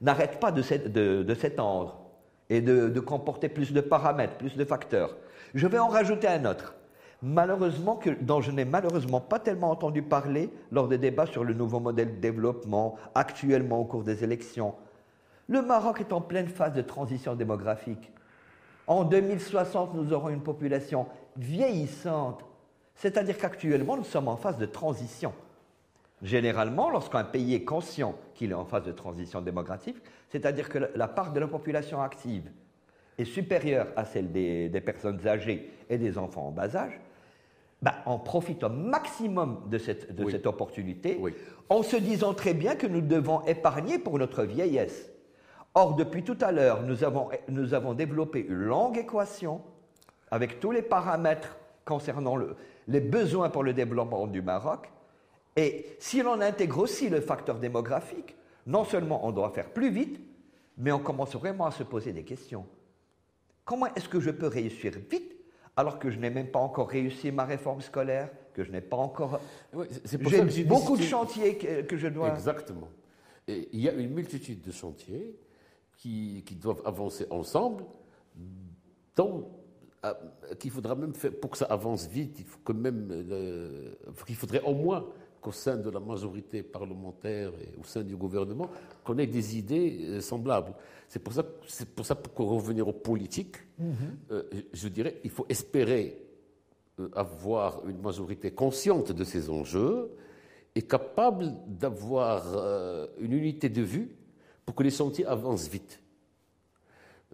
n'arrête 0.00 0.40
pas 0.40 0.52
de, 0.52 0.62
s'étendre 1.34 2.07
et 2.50 2.60
de, 2.60 3.00
comporter 3.00 3.48
plus 3.48 3.72
de 3.72 3.80
paramètres, 3.80 4.36
plus 4.36 4.56
de 4.56 4.64
facteurs. 4.64 5.16
Je 5.54 5.66
vais 5.66 5.78
en 5.78 5.88
rajouter 5.88 6.28
un 6.28 6.44
autre, 6.44 6.74
malheureusement 7.22 8.00
dont 8.20 8.40
je 8.40 8.50
n'ai 8.50 8.64
malheureusement 8.64 9.20
pas 9.20 9.38
tellement 9.38 9.70
entendu 9.70 10.02
parler 10.02 10.50
lors 10.70 10.88
des 10.88 10.98
débats 10.98 11.26
sur 11.26 11.44
le 11.44 11.54
nouveau 11.54 11.80
modèle 11.80 12.16
de 12.16 12.20
développement 12.20 12.96
actuellement 13.14 13.80
au 13.80 13.84
cours 13.84 14.02
des 14.02 14.24
élections. 14.24 14.74
Le 15.48 15.62
Maroc 15.62 16.00
est 16.00 16.12
en 16.12 16.20
pleine 16.20 16.48
phase 16.48 16.74
de 16.74 16.82
transition 16.82 17.34
démographique. 17.34 18.12
En 18.86 19.04
2060, 19.04 19.94
nous 19.94 20.12
aurons 20.12 20.28
une 20.28 20.42
population 20.42 21.06
vieillissante 21.36 22.44
c'est-à-dire 22.98 23.38
qu'actuellement, 23.38 23.96
nous 23.96 24.04
sommes 24.04 24.28
en 24.28 24.36
phase 24.36 24.58
de 24.58 24.66
transition. 24.66 25.32
Généralement, 26.22 26.90
lorsqu'un 26.90 27.24
pays 27.24 27.54
est 27.54 27.64
conscient 27.64 28.14
qu'il 28.34 28.50
est 28.50 28.54
en 28.54 28.64
phase 28.64 28.84
de 28.84 28.92
transition 28.92 29.40
démographique, 29.40 29.98
c'est-à-dire 30.30 30.68
que 30.68 30.90
la 30.94 31.08
part 31.08 31.32
de 31.32 31.40
la 31.40 31.46
population 31.46 32.02
active 32.02 32.50
est 33.18 33.24
supérieure 33.24 33.88
à 33.96 34.04
celle 34.04 34.32
des, 34.32 34.82
personnes 34.84 35.26
âgées 35.26 35.70
et 35.88 35.98
des 35.98 36.18
enfants 36.18 36.48
en 36.48 36.50
bas 36.50 36.74
âge, 36.76 37.00
ben, 37.80 37.92
on 38.06 38.18
profite 38.18 38.64
au 38.64 38.68
maximum 38.68 39.62
de 39.70 39.78
cette, 39.78 40.46
opportunité 40.46 41.20
en 41.68 41.82
se 41.84 41.96
disant 41.96 42.34
très 42.34 42.54
bien 42.54 42.74
que 42.74 42.88
nous 42.88 43.00
devons 43.00 43.44
épargner 43.46 43.98
pour 43.98 44.18
notre 44.18 44.42
vieillesse. 44.42 45.10
Or, 45.74 45.94
depuis 45.94 46.24
tout 46.24 46.38
à 46.40 46.50
l'heure, 46.50 46.82
nous 46.82 47.04
avons, 47.04 47.28
nous 47.48 47.74
avons 47.74 47.94
développé 47.94 48.40
une 48.40 48.54
longue 48.54 48.98
équation 48.98 49.60
avec 50.32 50.58
tous 50.58 50.72
les 50.72 50.82
paramètres 50.82 51.56
concernant 51.84 52.34
le, 52.34 52.56
les 52.88 53.00
besoins 53.00 53.48
pour 53.50 53.62
le 53.62 53.72
développement 53.72 54.26
du 54.26 54.42
Maroc. 54.42 54.90
Et 55.56 55.96
si 55.98 56.22
l'on 56.22 56.40
intègre 56.40 56.78
aussi 56.78 57.08
le 57.08 57.20
facteur 57.20 57.58
démographique, 57.58 58.36
non 58.66 58.84
seulement 58.84 59.26
on 59.26 59.32
doit 59.32 59.50
faire 59.50 59.70
plus 59.70 59.90
vite, 59.90 60.20
mais 60.76 60.92
on 60.92 61.00
commence 61.00 61.34
vraiment 61.34 61.66
à 61.66 61.70
se 61.70 61.82
poser 61.82 62.12
des 62.12 62.24
questions. 62.24 62.66
Comment 63.64 63.92
est-ce 63.94 64.08
que 64.08 64.20
je 64.20 64.30
peux 64.30 64.46
réussir 64.46 64.92
vite 65.10 65.34
alors 65.76 66.00
que 66.00 66.10
je 66.10 66.18
n'ai 66.18 66.30
même 66.30 66.50
pas 66.50 66.58
encore 66.58 66.88
réussi 66.88 67.30
ma 67.30 67.44
réforme 67.44 67.80
scolaire, 67.80 68.30
que 68.52 68.64
je 68.64 68.72
n'ai 68.72 68.80
pas 68.80 68.96
encore... 68.96 69.40
J'ai 70.04 70.64
beaucoup 70.64 70.96
de 70.96 71.02
chantiers 71.02 71.56
que, 71.56 71.96
je 71.96 72.08
dois... 72.08 72.32
Exactement. 72.34 72.88
Et 73.46 73.68
il 73.72 73.80
y 73.80 73.88
a 73.88 73.92
une 73.92 74.10
multitude 74.10 74.60
de 74.60 74.72
chantiers 74.72 75.38
qui, 75.96 76.42
qui 76.44 76.56
doivent 76.56 76.82
avancer 76.84 77.28
ensemble 77.30 77.84
dans 79.14 79.48
ah, 80.02 80.16
qu'il 80.58 80.70
faudra 80.70 80.94
même 80.94 81.14
faire, 81.14 81.32
pour 81.40 81.50
que 81.50 81.58
ça 81.58 81.64
avance 81.66 82.06
vite, 82.06 82.38
il 82.38 82.44
faut 82.44 82.60
que 82.64 82.72
même, 82.72 83.08
euh, 83.10 83.94
qu'il 84.26 84.36
faudrait 84.36 84.62
au 84.62 84.74
moins 84.74 85.06
qu'au 85.40 85.52
sein 85.52 85.76
de 85.76 85.90
la 85.90 86.00
majorité 86.00 86.62
parlementaire 86.62 87.52
et 87.60 87.78
au 87.80 87.84
sein 87.84 88.02
du 88.02 88.16
gouvernement, 88.16 88.70
qu'on 89.04 89.18
ait 89.18 89.26
des 89.26 89.58
idées 89.58 89.98
euh, 90.00 90.20
semblables. 90.20 90.74
C'est 91.08 91.20
pour 91.20 91.32
ça, 91.32 91.44
c'est 91.66 91.88
pour 91.88 92.04
ça, 92.04 92.14
pour 92.14 92.48
revenir 92.48 92.86
aux 92.86 92.92
politiques, 92.92 93.56
mhm. 93.78 93.94
euh, 94.30 94.42
je 94.72 94.88
dirais, 94.88 95.20
il 95.24 95.30
faut 95.30 95.46
espérer 95.48 96.24
avoir 97.14 97.86
une 97.86 98.00
majorité 98.00 98.50
consciente 98.50 99.12
de 99.12 99.22
ces 99.22 99.50
enjeux 99.50 100.10
et 100.74 100.82
capable 100.82 101.54
d'avoir 101.68 103.08
une 103.20 103.32
unité 103.32 103.68
de 103.68 103.82
vue 103.82 104.10
pour 104.66 104.74
que 104.74 104.82
les 104.82 104.90
chantiers 104.90 105.24
avancent 105.24 105.68
vite. 105.68 106.00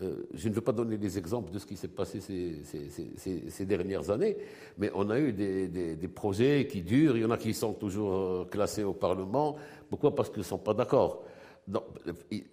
Euh, 0.03 0.27
je 0.35 0.49
ne 0.49 0.55
veux 0.55 0.61
pas 0.61 0.73
donner 0.73 0.99
des 0.99 1.19
exemples 1.19 1.53
de 1.53 1.59
ce 1.61 1.67
qui 1.67 1.77
s'est 1.77 1.87
passé 1.87 2.21
ces, 2.21 3.65
dernières 3.65 4.11
années, 4.11 4.37
mais 4.77 4.91
on 4.93 5.09
a 5.09 5.21
eu 5.21 5.33
des, 5.33 6.09
projets 6.09 6.67
qui 6.67 6.83
durent, 6.83 7.17
il 7.17 7.23
y 7.23 7.25
en 7.25 7.31
a 7.31 7.37
qui 7.37 7.55
sont 7.55 7.75
toujours 7.75 8.13
euh, 8.13 8.45
classés 8.45 8.83
au 8.83 8.93
Parlement. 8.93 9.57
Pourquoi? 9.89 10.15
Parce 10.15 10.31
qu'ils 10.31 10.41
ne 10.41 10.45
sont 10.45 10.59
pas 10.59 10.75
d'accord. 10.75 11.25
Donc, 11.69 11.85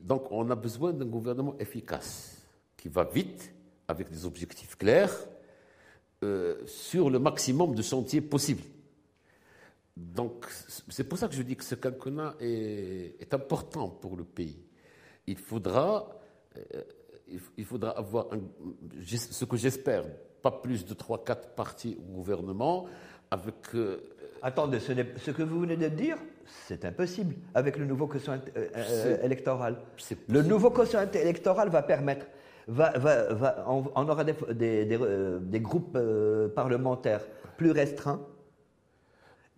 donc, 0.02 0.32
on 0.32 0.50
a 0.52 0.56
besoin 0.56 0.94
d'un 0.94 1.06
gouvernement 1.06 1.56
efficace, 1.60 2.46
qui 2.78 2.90
va 2.90 3.06
vite, 3.06 3.52
avec 3.88 4.12
des 4.12 4.26
objectifs 4.26 4.76
clairs, 4.78 5.12
euh, 6.24 6.62
sur 6.68 7.10
le 7.10 7.18
maximum 7.18 7.74
de 7.74 7.82
chantiers 7.82 8.22
possibles. 8.22 8.64
Donc, 9.98 10.46
c'est 10.90 11.04
pour 11.04 11.18
ça 11.18 11.28
que 11.28 11.34
je 11.34 11.42
dis 11.42 11.56
que 11.56 11.64
ce 11.64 11.76
quinquennat 11.76 12.36
est 12.40 13.34
important 13.34 13.90
pour 13.90 14.16
le 14.16 14.24
pays. 14.24 14.64
Il 15.26 15.38
faudra 15.38 16.08
il 17.58 17.66
faudra 17.66 17.92
avoir 17.92 18.28
ce 19.04 19.46
que 19.46 19.58
j'espère, 19.58 20.04
pas 20.42 20.52
plus 20.52 20.86
de 20.86 20.94
3-4 20.94 21.54
partis 21.56 21.98
au 22.00 22.14
gouvernement 22.14 22.88
avec. 23.30 23.56
Euh, 23.76 23.98
Attendez, 24.44 24.80
ce, 24.80 25.32
que 25.32 25.44
vous 25.44 25.60
venez 25.60 25.78
de 25.78 25.88
dire, 25.88 26.18
c'est 26.68 26.84
impossible 26.84 27.36
avec 27.54 27.78
le 27.78 27.86
nouveau 27.86 28.08
quotient 28.08 28.40
euh, 28.58 28.68
euh, 28.76 29.24
électoral. 29.24 29.78
Le 30.28 30.42
nouveau 30.42 30.72
quotient 30.72 31.08
électoral 31.14 31.70
va 31.70 31.84
permettre. 31.84 32.26
Va, 32.68 32.92
va, 32.98 33.66
on, 33.68 34.08
aura 34.08 34.24
des, 34.24 34.86
des, 34.86 35.60
groupes 35.60 35.98
parlementaires 36.56 37.22
plus 37.58 37.72
restreints. 37.72 38.22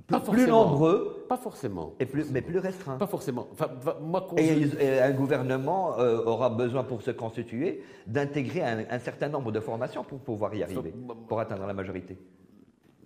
Plus, 0.07 0.13
Pas 0.13 0.19
plus 0.19 0.25
forcément. 0.25 0.65
nombreux, 0.69 1.25
Pas 1.29 1.37
forcément. 1.37 1.93
et 1.99 2.05
plus, 2.05 2.29
mais 2.31 2.41
plus 2.41 2.59
restreints. 2.59 2.97
Pas 2.97 3.07
forcément. 3.07 3.47
Enfin, 3.53 3.69
moi, 4.01 4.27
Et, 4.37 4.47
je- 4.47 4.53
ils- 4.59 4.81
et 4.81 4.99
un 5.01 5.11
gouvernement 5.11 5.97
euh, 5.99 6.23
aura 6.25 6.49
besoin 6.49 6.83
pour 6.83 7.01
se 7.01 7.11
constituer 7.11 7.83
d'intégrer 8.07 8.61
un, 8.63 8.85
un 8.89 8.99
certain 8.99 9.29
nombre 9.29 9.51
de 9.51 9.59
formations 9.61 10.03
pour 10.03 10.19
pouvoir 10.19 10.53
y 10.55 10.63
arriver, 10.63 10.93
pour 11.27 11.39
atteindre 11.39 11.65
la 11.65 11.73
majorité. 11.73 12.17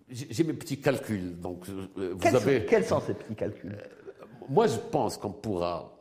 j'ai 0.10 0.44
mes 0.44 0.54
petits 0.54 0.80
calculs. 0.82 1.40
Donc, 1.40 1.68
euh, 1.70 2.14
vous 2.14 2.18
Quels, 2.20 2.36
avez. 2.36 2.60
sont, 2.62 2.66
quels 2.68 2.86
sont 2.86 3.00
ces 3.02 3.14
petits 3.14 3.36
calculs? 3.36 3.78
Moi, 4.50 4.68
je 4.68 4.78
pense 4.92 5.18
qu'on 5.18 5.32
pourra. 5.32 5.92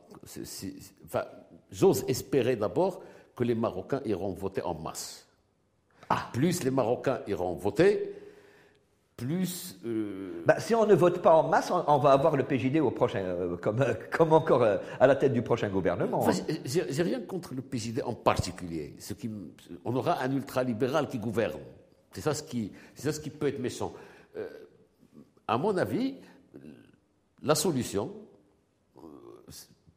enfin, 1.05 1.25
j'ose 1.71 2.05
espérer 2.07 2.55
d'abord 2.55 3.01
que 3.35 3.43
les 3.43 3.53
Marocains 3.55 4.01
iront 4.05 4.31
voter 4.33 4.61
en 4.63 4.73
masse. 4.73 5.27
Plus 6.33 6.63
les 6.63 6.71
Marocains 6.71 7.19
iront 7.27 7.53
voter, 7.53 8.13
plus. 9.17 9.77
euh, 9.85 10.43
Bah, 10.45 10.59
Si 10.59 10.73
on 10.75 10.85
ne 10.85 10.93
vote 10.93 11.21
pas 11.21 11.33
en 11.35 11.49
masse, 11.49 11.71
on, 11.71 11.83
on 11.87 11.97
va 11.97 12.11
avoir 12.11 12.37
le 12.37 12.43
PJD 12.43 12.77
au 12.79 12.91
prochain, 12.91 13.19
euh, 13.23 13.57
comme, 13.57 13.81
euh, 13.81 13.93
comme 14.11 14.31
encore 14.31 14.63
à 14.63 15.07
la 15.07 15.15
tête 15.15 15.33
du 15.33 15.41
prochain 15.41 15.69
gouvernement. 15.69 16.19
Enfin, 16.19 16.31
j'ai- 16.63 17.03
rien 17.03 17.19
contre 17.21 17.53
le 17.55 17.61
PJD 17.63 18.01
en 18.05 18.13
particulier. 18.13 18.95
Ce 18.99 19.13
qui, 19.13 19.25
m- 19.27 19.49
on 19.83 19.95
aura 19.95 20.21
un 20.21 20.31
ultralibéral 20.31 21.09
qui 21.09 21.17
gouverne. 21.17 21.59
C'est 22.11 22.21
ça 22.21 22.33
ce 22.33 22.43
qui, 22.43 22.71
ça 22.95 23.11
ce 23.11 23.19
qui 23.19 23.29
peut 23.31 23.47
être 23.47 23.59
méchant. 23.59 23.91
À 25.47 25.57
mon 25.57 25.75
avis, 25.77 26.15
la 27.41 27.55
solution 27.55 28.11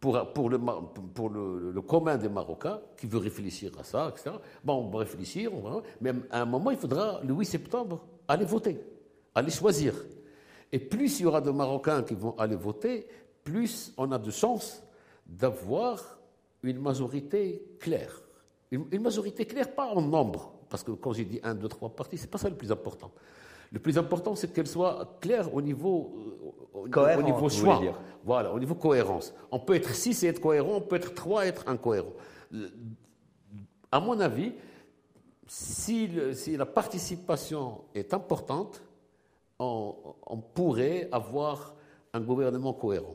pour, 0.00 0.32
pour, 0.32 0.48
le, 0.48 0.56
Ma- 0.58 0.80
pour 1.14 1.28
le, 1.28 1.72
le 1.72 1.80
commun 1.82 2.16
des 2.16 2.28
Marocains 2.28 2.80
qui 2.96 3.06
veut 3.06 3.18
réfléchir 3.18 3.70
à 3.78 3.84
ça, 3.84 4.08
etc. 4.14 4.34
Bon, 4.64 4.74
on 4.86 4.88
va 4.90 5.00
réfléchir, 5.00 5.52
on 5.54 5.60
va- 5.60 5.82
mais 6.00 6.12
à 6.30 6.40
un 6.42 6.44
moment, 6.46 6.70
il 6.70 6.78
faudra, 6.78 7.20
le 7.22 7.34
8 7.34 7.44
septembre, 7.44 8.00
aller 8.28 8.44
voter, 8.46 8.80
aller 9.34 9.50
choisir. 9.50 9.94
Et 10.72 10.78
plus 10.78 11.20
il 11.20 11.24
y 11.24 11.26
aura 11.26 11.40
de 11.40 11.50
Marocains 11.50 12.02
qui 12.02 12.14
vont 12.14 12.36
aller 12.38 12.56
voter, 12.56 13.06
plus 13.44 13.92
on 13.96 14.10
a 14.12 14.18
de 14.18 14.30
chances 14.30 14.82
d'avoir 15.26 16.18
une 16.62 16.78
majorité 16.80 17.62
claire. 17.78 18.22
Une, 18.70 18.86
une 18.92 19.02
majorité 19.02 19.44
claire, 19.46 19.74
pas 19.74 19.86
en 19.86 20.00
nombre, 20.02 20.52
parce 20.68 20.82
que 20.84 20.92
quand 20.92 21.12
j'ai 21.12 21.24
dit 21.24 21.40
1, 21.42 21.54
2, 21.54 21.68
3 21.68 21.88
partis, 21.90 22.18
c'est 22.18 22.30
pas 22.30 22.38
ça 22.38 22.48
le 22.48 22.54
plus 22.56 22.70
important. 22.70 23.10
Le 23.72 23.78
plus 23.78 23.98
important, 23.98 24.34
c'est 24.34 24.52
qu'elle 24.52 24.66
soit 24.66 25.16
claire 25.20 25.52
au 25.54 25.62
niveau, 25.62 26.12
euh, 26.74 26.78
au, 26.80 26.88
Cohérente, 26.88 27.20
au 27.20 27.22
niveau 27.26 27.38
vous 27.38 27.50
choix. 27.50 27.76
Voilà, 28.24 28.52
au 28.52 28.58
niveau 28.58 28.74
cohérence. 28.74 29.32
On 29.50 29.58
peut 29.60 29.74
être 29.74 29.94
6 29.94 30.22
et 30.24 30.26
être 30.28 30.40
cohérent, 30.40 30.74
on 30.76 30.80
peut 30.80 30.96
être 30.96 31.14
3 31.14 31.46
et 31.46 31.48
être 31.48 31.68
incohérent. 31.68 32.12
Euh, 32.54 32.68
À 33.92 33.98
mon 34.00 34.18
avis, 34.20 34.52
si, 35.46 36.06
le- 36.08 36.32
si 36.34 36.56
la 36.56 36.66
participation 36.66 37.82
est 37.94 38.12
importante, 38.14 38.82
on, 39.60 39.94
on 40.26 40.38
pourrait 40.38 41.08
avoir 41.12 41.76
un 42.12 42.20
gouvernement 42.20 42.72
cohérent 42.72 43.14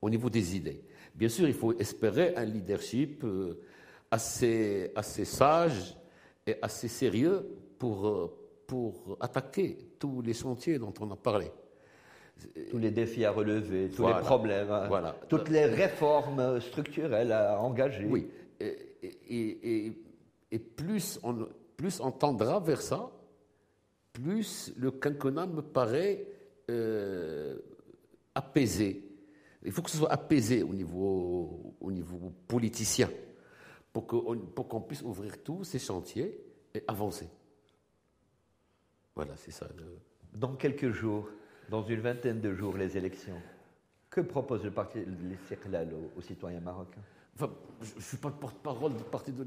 au 0.00 0.08
niveau 0.08 0.30
des 0.30 0.56
idées. 0.56 0.82
Bien 1.14 1.28
sûr, 1.28 1.46
il 1.46 1.54
faut 1.54 1.74
espérer 1.78 2.34
un 2.36 2.44
leadership 2.46 3.22
euh, 3.24 3.60
assez, 4.10 4.90
assez 4.94 5.26
sage 5.26 5.94
et 6.46 6.56
assez 6.62 6.88
sérieux 6.88 7.46
pour, 7.78 8.06
euh, 8.06 8.32
pour 8.66 9.18
attaquer 9.20 9.76
tous 9.98 10.22
les 10.22 10.32
chantiers 10.32 10.78
dont 10.78 10.94
on 11.00 11.10
a 11.10 11.16
parlé. 11.16 11.50
tous 12.70 12.78
les 12.78 12.90
défis 12.90 13.24
à 13.24 13.30
relever, 13.30 13.88
tous 13.90 14.02
Voilà. 14.02 14.18
les 14.18 14.24
problèmes, 14.24 14.70
hein, 14.70 14.88
Voilà. 14.88 15.14
toutes 15.28 15.48
les 15.50 15.64
réformes 15.66 16.60
structurelles 16.60 17.30
à 17.30 17.60
engager. 17.60 18.04
Oui. 18.06 18.26
Et, 18.58 18.76
et- 19.02 19.86
et- 19.86 20.02
et 20.50 20.58
plus, 20.58 21.20
on, 21.22 21.46
plus 21.76 22.00
on 22.00 22.10
tendra 22.10 22.58
vers 22.58 22.80
ça, 22.82 23.10
plus 24.12 24.72
le 24.76 24.90
quinquennat 24.90 25.46
me 25.46 25.62
paraît 25.62 26.26
euh, 26.70 27.58
apaisé. 28.34 29.08
Il 29.64 29.72
faut 29.72 29.82
que 29.82 29.90
ce 29.90 29.98
soit 29.98 30.12
apaisé 30.12 30.62
au 30.62 30.74
niveau, 30.74 31.74
au 31.80 32.32
politicien 32.48 33.08
pour 33.92 34.06
qu'on 34.06 34.80
puisse 34.80 35.02
ouvrir 35.02 35.42
tous 35.42 35.64
ces 35.64 35.78
chantiers 35.78 36.38
et 36.74 36.82
avancer. 36.88 37.28
Voilà, 39.14 39.36
c'est 39.36 39.50
ça. 39.50 39.68
Dans 40.32 40.56
quelques 40.56 40.90
jours, 40.90 41.28
dans 41.68 41.82
une 41.82 42.00
vingtaine 42.00 42.40
de 42.40 42.54
jours, 42.54 42.76
les 42.76 42.96
élections. 42.96 43.40
Que 44.10 44.20
propose 44.20 44.64
le 44.64 44.70
parti 44.70 44.98
l'Istiqlal 45.04 45.92
aux, 45.92 46.18
aux 46.18 46.22
citoyens 46.22 46.60
marocains? 46.60 47.02
Enfin, 47.34 47.50
je 47.80 47.94
ne 47.96 48.00
suis 48.00 48.16
pas 48.18 48.28
le 48.28 48.34
porte-parole 48.34 48.94
du 48.94 49.02
parti 49.04 49.32
de 49.32 49.42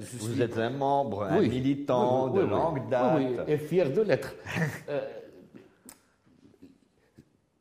je 0.00 0.16
Vous 0.16 0.32
suis- 0.32 0.42
êtes 0.42 0.56
un 0.58 0.70
membre, 0.70 1.24
un 1.24 1.40
militant 1.40 2.24
Oui, 2.26 2.30
oui, 2.34 2.40
de 2.40 2.50
longue 2.50 2.82
oui. 2.84 2.90
date. 2.90 3.48
Et 3.48 3.58
fier 3.58 3.92
de 3.92 4.00
l'être. 4.02 4.34
Euh, 4.88 5.06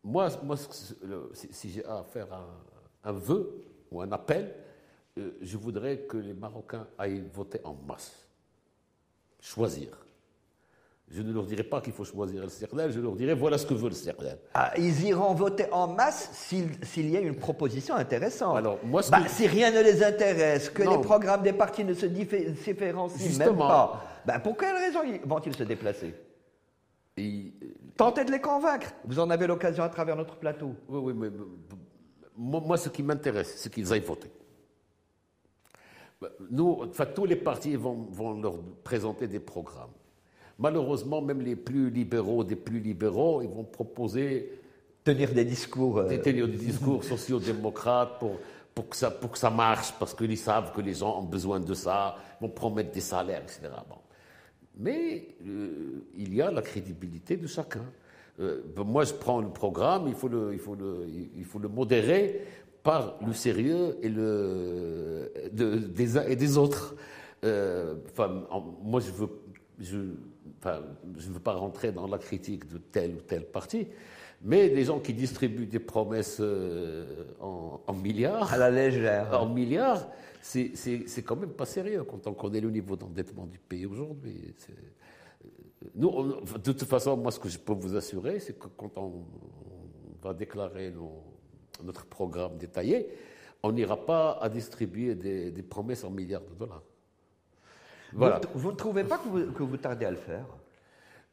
moi, 0.03 0.29
moi, 0.43 0.55
le- 1.03 1.29
si, 1.33 1.47
si 1.51 1.69
j'ai 1.71 1.85
à 1.85 2.03
faire 2.03 2.31
un, 2.31 3.09
un 3.09 3.11
vœu 3.11 3.63
ou 3.91 4.01
un 4.01 4.11
appel, 4.11 4.53
euh, 5.17 5.31
je 5.41 5.57
voudrais 5.57 5.99
que 5.99 6.17
les 6.17 6.33
Marocains 6.33 6.87
aillent 6.97 7.23
voter 7.33 7.59
en 7.63 7.73
masse. 7.87 8.27
Choisir. 9.39 9.89
Je 11.11 11.21
ne 11.21 11.31
leur 11.31 11.45
dirai 11.45 11.63
pas 11.63 11.81
qu'il 11.81 11.93
faut 11.93 12.03
choisir 12.03 12.41
le 12.41 12.49
CERDEL, 12.49 12.91
je 12.91 12.99
leur 12.99 13.15
dirai 13.15 13.35
voilà 13.35 13.57
ce 13.59 13.65
que 13.67 13.75
veut 13.75 13.89
le 13.89 13.95
CERDEL. 13.95 14.39
Ah, 14.55 14.73
ils 14.75 15.03
iront 15.05 15.33
voter 15.35 15.71
en 15.71 15.87
masse 15.87 16.29
s'il 16.33 17.09
y 17.09 17.15
a 17.15 17.19
une 17.19 17.35
proposition 17.35 17.93
intéressante. 17.95 18.57
Alors, 18.57 18.79
moi, 18.83 19.03
ce 19.03 19.11
Bah, 19.11 19.21
que- 19.21 19.29
Si 19.29 19.45
rien 19.45 19.69
ne 19.71 19.81
les 19.81 20.03
intéresse, 20.03 20.69
que 20.71 20.81
Non. 20.81 20.95
les 20.97 21.01
programmes 21.03 21.43
des 21.43 21.53
partis 21.53 21.83
ne 21.83 21.93
se 21.93 22.07
diffé- 22.07 22.49
différencient 22.51 23.37
même 23.37 23.55
pas, 23.57 24.03
bah, 24.25 24.39
pour 24.39 24.57
quelle 24.57 24.75
raison 24.75 24.99
ils- 25.05 25.21
vont-ils 25.27 25.55
se 25.55 25.63
déplacer? 25.63 26.15
Et, 27.17 27.53
Tentez 27.95 28.25
de 28.25 28.31
les 28.31 28.41
convaincre. 28.41 28.87
Vous 29.05 29.19
en 29.19 29.29
avez 29.29 29.47
l'occasion 29.47 29.83
à 29.83 29.89
travers 29.89 30.17
notre 30.17 30.35
plateau. 30.35 30.73
Oui, 30.89 30.99
oui, 31.01 31.13
mais 31.13 31.29
moi, 32.35 32.77
ce 32.77 32.89
qui 32.89 33.03
m'intéresse, 33.03 33.53
c'est 33.57 33.71
qu'ils 33.71 33.93
aillent 33.93 34.01
voter. 34.01 34.29
Bah, 36.19 36.29
Nous, 36.49 36.79
enfin, 36.89 37.05
tous 37.05 37.25
les 37.25 37.35
partis 37.37 37.75
vont, 37.75 38.07
vont 38.11 38.41
leur 38.41 38.55
présenter 38.83 39.27
des 39.27 39.39
programmes. 39.39 39.91
Malheureusement, 40.57 41.21
même 41.21 41.41
les 41.41 41.55
plus 41.55 41.89
libéraux 41.89 42.43
des 42.43 42.55
plus 42.55 42.79
libéraux, 42.79 43.41
ils 43.41 43.49
vont 43.49 43.63
proposer 43.63 44.51
Tenir 45.03 45.33
des 45.33 45.45
discours. 45.45 45.99
euh, 45.99 46.17
tenir 46.17 46.47
des 46.47 46.57
discours 46.57 47.03
sociaux-démocrates 47.13 48.17
pour, 48.19 48.37
pour, 48.73 48.89
que 48.89 48.95
ça, 48.95 49.11
pour 49.11 49.31
que 49.31 49.37
ça 49.37 49.49
marche, 49.51 49.93
parce 49.99 50.13
qu'ils 50.15 50.37
savent 50.37 50.71
que 50.73 50.81
les 50.81 50.93
gens 50.95 51.19
ont 51.19 51.23
besoin 51.25 51.59
de 51.59 51.73
ça, 51.73 52.15
ils 52.39 52.45
vont 52.47 52.49
promettre 52.51 52.91
des 52.91 53.01
salaires, 53.01 53.43
etc. 53.43 53.61
Bon. 53.89 53.97
Mais 54.77 55.27
euh, 55.45 56.03
il 56.17 56.33
y 56.33 56.41
a 56.41 56.49
la 56.51 56.61
crédibilité 56.61 57.37
de 57.37 57.47
chacun. 57.47 57.85
Euh, 58.39 58.61
ben, 58.75 58.83
moi, 58.83 59.03
je 59.03 59.13
prends 59.13 59.39
le 59.41 59.49
programme, 59.49 60.07
il 60.07 60.15
faut 60.15 60.27
le, 60.27 60.53
il 60.53 60.59
faut 60.59 60.75
le, 60.75 61.05
il 61.37 61.45
faut 61.45 61.59
le 61.59 61.67
modérer 61.69 62.41
par 62.81 63.15
le 63.25 63.33
sérieux 63.33 63.97
et 64.01 64.09
le, 64.09 65.31
de- 65.53 65.75
des 65.77 66.17
uns 66.17 66.25
et 66.25 66.35
des 66.35 66.57
autres. 66.57 66.95
Euh, 67.43 67.95
enfin, 68.11 68.43
en- 68.49 68.61
moi, 68.83 68.99
je 68.99 69.11
veux, 69.11 69.29
je, 69.79 69.97
enfin, 70.59 70.81
je 71.17 71.27
ne 71.29 71.33
veux 71.33 71.39
pas 71.39 71.53
rentrer 71.53 71.91
dans 71.91 72.07
la 72.07 72.17
critique 72.17 72.67
de 72.67 72.77
tel 72.77 73.15
ou 73.15 73.21
tel 73.21 73.45
parti, 73.45 73.87
mais 74.41 74.67
les 74.69 74.83
gens 74.85 74.99
qui 74.99 75.13
distribuent 75.13 75.65
des 75.65 75.79
promesses 75.79 76.37
euh, 76.39 77.05
en, 77.39 77.81
en 77.87 77.93
milliards, 77.93 78.53
à 78.53 78.57
la 78.57 78.69
légère. 78.69 79.41
en 79.41 79.47
milliards, 79.47 80.07
c'est 80.41 81.23
quand 81.25 81.35
même 81.35 81.53
pas 81.53 81.65
sérieux 81.65 82.03
quand 82.03 82.27
on 82.27 82.33
connaît 82.33 82.61
le 82.61 82.69
niveau 82.69 82.95
d'endettement 82.95 83.45
du 83.45 83.57
pays 83.59 83.85
aujourd'hui. 83.85 84.53
Euh, 84.69 84.73
Nous, 85.95 86.07
on- 86.07 86.25
de 86.57 86.71
toute 86.71 86.83
façon, 86.85 87.15
moi, 87.17 87.31
ce 87.31 87.39
que 87.39 87.49
je 87.49 87.57
peux 87.59 87.73
vous 87.73 87.95
assurer, 87.95 88.39
c'est 88.39 88.57
que 88.57 88.67
quand 88.67 88.97
on, 88.97 89.01
on 90.21 90.27
va 90.27 90.33
déclarer 90.33 90.91
nos- 90.91 91.23
notre 91.83 92.05
programme 92.05 92.57
détaillé, 92.57 93.07
on 93.63 93.71
n'ira 93.71 93.97
pas 94.05 94.37
à 94.41 94.47
distribuer 94.49 95.15
des, 95.15 95.51
des 95.51 95.63
promesses 95.63 96.03
en 96.03 96.11
milliards 96.11 96.43
de 96.45 96.53
dollars. 96.53 96.83
Voilà. 98.15 98.41
Vous, 98.53 98.71
ne 98.71 98.75
trouvez 98.75 99.03
pas 99.03 99.17
que 99.17 99.27
vous, 99.27 99.51
que 99.51 99.63
vous 99.63 99.77
tardez 99.77 100.05
à 100.05 100.11
le 100.11 100.17
faire 100.17 100.45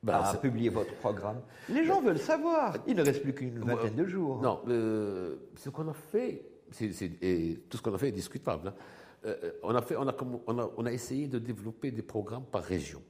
Ben, 0.03 0.15
À 0.15 0.35
publier 0.35 0.69
votre 0.69 0.95
programme 0.97 1.41
Les 1.69 1.85
gens 1.85 2.01
veulent 2.03 2.19
savoir. 2.19 2.75
Il 2.87 2.97
ne 2.97 3.03
reste 3.05 3.23
plus 3.23 3.33
qu'une 3.35 3.59
vingtaine 3.61 3.95
de 3.95 4.05
jours. 4.05 4.41
Non, 4.43 4.61
euh, 4.69 5.37
ce 5.57 5.71
qu'on 5.71 5.89
a 5.89 5.95
fait, 5.95 6.45
et 6.81 7.61
tout 7.69 7.77
ce 7.77 7.83
qu'on 7.83 7.95
a 7.95 7.99
fait 7.99 8.09
est 8.09 8.13
discutable. 8.13 8.69
hein. 8.69 8.75
Euh, 9.25 9.53
on, 9.63 9.75
a 9.75 9.83
fait, 9.83 9.95
on, 9.97 10.09
a, 10.09 10.15
on, 10.49 10.59
a, 10.59 10.71
on 10.77 10.85
a 10.87 10.93
essayé 10.93 11.29
de 11.29 11.39
développer 11.39 11.93
des 11.93 12.03
programmes 12.03 12.45
par 12.51 12.63
région. 12.65 13.01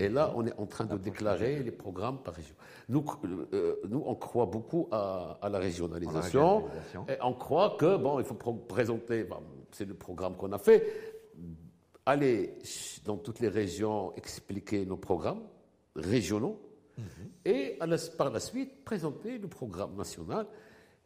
Et 0.00 0.08
là, 0.08 0.32
on 0.34 0.46
est 0.46 0.58
en 0.58 0.64
train 0.64 0.86
de 0.86 0.96
déclarer 0.96 1.62
les 1.62 1.70
programmes 1.70 2.16
par 2.24 2.32
région. 2.32 2.54
Nous, 2.88 3.04
euh, 3.52 3.76
nous 3.86 4.02
on 4.06 4.14
croit 4.14 4.46
beaucoup 4.46 4.88
à, 4.90 5.38
à 5.42 5.50
la 5.50 5.58
régionalisation. 5.58 6.62
régionalisation. 6.62 7.04
Et 7.10 7.16
on 7.22 7.34
croit 7.34 7.76
que, 7.78 7.98
bon, 7.98 8.18
il 8.18 8.24
faut 8.24 8.34
présenter, 8.34 9.26
c'est 9.70 9.84
le 9.84 9.92
programme 9.92 10.34
qu'on 10.36 10.52
a 10.52 10.58
fait, 10.58 11.11
aller 12.06 12.54
dans 13.04 13.16
toutes 13.16 13.40
les 13.40 13.48
régions 13.48 14.12
expliquer 14.16 14.84
nos 14.86 14.96
programmes 14.96 15.42
régionaux 15.94 16.60
et 17.44 17.76
à 17.80 17.86
la- 17.86 17.96
par 18.18 18.30
la 18.30 18.40
suite 18.40 18.84
présenter 18.84 19.38
le 19.38 19.48
programme 19.48 19.96
national 19.96 20.46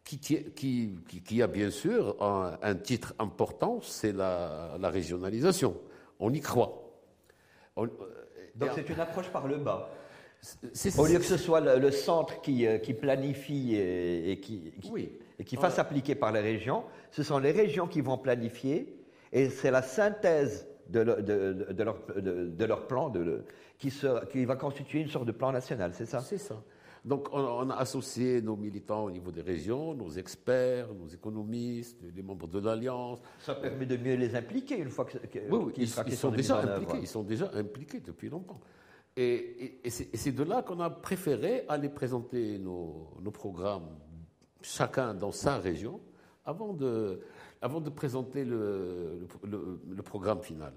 qui, 0.05 0.19
qui, 0.19 0.45
qui- 0.53 0.95
qui- 1.09 1.23
qui 1.23 1.43
a 1.43 1.47
bien 1.47 1.71
sûr 1.71 2.17
un, 2.23 2.59
un 2.63 2.75
titre 2.75 3.15
important, 3.19 3.81
c'est 3.83 4.13
la, 4.13 4.77
la 4.81 4.91
régionalisation. 4.91 5.77
On 6.21 6.33
y 6.33 6.41
croit. 6.41 6.93
On- 7.77 7.85
euh, 7.87 7.89
Donc 8.55 8.71
et- 8.71 8.73
c'est 8.77 8.89
une 8.89 9.01
approche 9.01 9.29
par 9.31 9.47
le 9.47 9.57
bas. 9.59 9.91
Au 10.99 11.07
lieu 11.07 11.19
que 11.19 11.25
ce 11.25 11.37
soit 11.39 11.61
le, 11.61 11.91
centre 11.91 12.41
qui, 12.41 12.67
qui, 12.83 12.95
planifie 12.95 13.75
et, 13.75 14.39
qui, 14.41 14.73
et 15.39 15.45
qui 15.45 15.57
fasse 15.57 15.79
appliquer 15.79 16.15
par 16.15 16.31
les 16.31 16.41
régions, 16.41 16.85
ce 17.11 17.23
sont 17.23 17.39
les 17.39 17.51
régions 17.53 17.89
qui 17.89 18.01
vont 18.01 18.19
planifier 18.19 18.97
et 19.33 19.51
c'est 19.51 19.71
la 19.71 19.83
synthèse 19.83 20.69
de, 20.89 21.03
de, 21.03 21.83
leur, 21.83 21.97
de 22.17 22.65
leur, 22.65 22.87
plan 22.87 23.13
qui, 23.79 23.93
qui 24.31 24.45
va 24.45 24.57
constituer 24.57 25.01
une 25.01 25.09
sorte 25.09 25.27
de 25.27 25.33
plan 25.33 25.53
national, 25.53 25.93
c'est 25.95 26.07
ça? 26.07 26.21
C'est 26.21 26.39
ça. 26.39 26.63
Donc, 27.07 27.29
on, 27.33 27.71
a 27.71 27.77
associé 27.77 28.43
nos 28.43 28.57
militants 28.57 29.05
au 29.05 29.11
niveau 29.13 29.31
des 29.31 29.41
régions, 29.41 29.95
nos 29.95 30.11
experts, 30.11 30.93
nos 30.93 31.07
économistes, 31.07 31.97
les 32.15 32.23
membres 32.23 32.49
de 32.49 32.59
l'Alliance. 32.59 33.21
Ça 33.39 33.55
permet 33.55 33.87
de 33.87 33.97
mieux 33.97 34.17
les 34.17 34.35
impliquer 34.35 34.79
une 34.79 34.91
fois 34.91 35.05
que, 35.05 35.17
oui, 35.49 35.73
ils, 35.77 35.89
sont 35.89 36.33
déjà 36.33 36.59
impliqués. 36.59 36.99
Ils 37.01 37.07
sont 37.07 37.23
déjà 37.23 37.49
impliqués 37.55 38.01
depuis 38.01 38.29
longtemps. 38.29 38.61
Et, 39.17 39.81
c'est 39.85 40.33
de 40.33 40.43
là 40.43 40.63
qu'on 40.63 40.81
a 40.81 40.91
préféré 40.91 41.65
aller 41.69 41.89
présenter 41.89 42.59
nos, 42.59 43.13
programmes, 43.33 43.89
chacun 44.61 45.15
dans 45.15 45.31
sa 45.31 45.59
région, 45.59 46.01
avant 46.45 46.73
de, 46.73 47.21
avant 47.63 47.81
de 47.81 47.91
présenter 47.91 48.45
le, 48.45 49.27
le, 49.45 50.03
programme 50.03 50.43
final. 50.43 50.73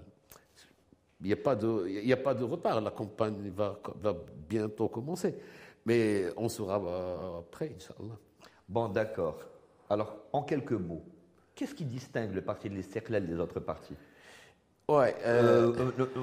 Il 1.20 1.26
n'y 1.26 1.32
a, 1.32 1.36
pas 1.36 1.54
de, 1.54 1.86
il 1.88 2.12
a 2.12 2.16
pas 2.16 2.34
de 2.34 2.44
retard. 2.44 2.80
La 2.80 2.90
campagne 2.90 3.50
va, 3.54 3.78
va 4.00 4.16
bientôt 4.48 4.88
commencer. 4.88 5.34
Mais 5.84 6.26
on 6.36 6.48
sera 6.48 6.80
euh, 6.82 7.40
prêt, 7.50 7.74
Inch'Allah. 7.76 8.16
Bon, 8.68 8.88
d'accord. 8.88 9.38
Alors, 9.88 10.16
en 10.32 10.42
quelques 10.42 10.72
mots, 10.72 11.02
qu'est-ce 11.54 11.74
qui 11.74 11.84
distingue 11.84 12.34
le 12.34 12.42
parti 12.42 12.70
de 12.70 12.74
l'Istiklal 12.74 13.26
des 13.26 13.38
autres 13.38 13.60
partis? 13.60 13.96
Ouais, 14.88 15.14
euh, 15.24 15.72
euh, 15.78 16.16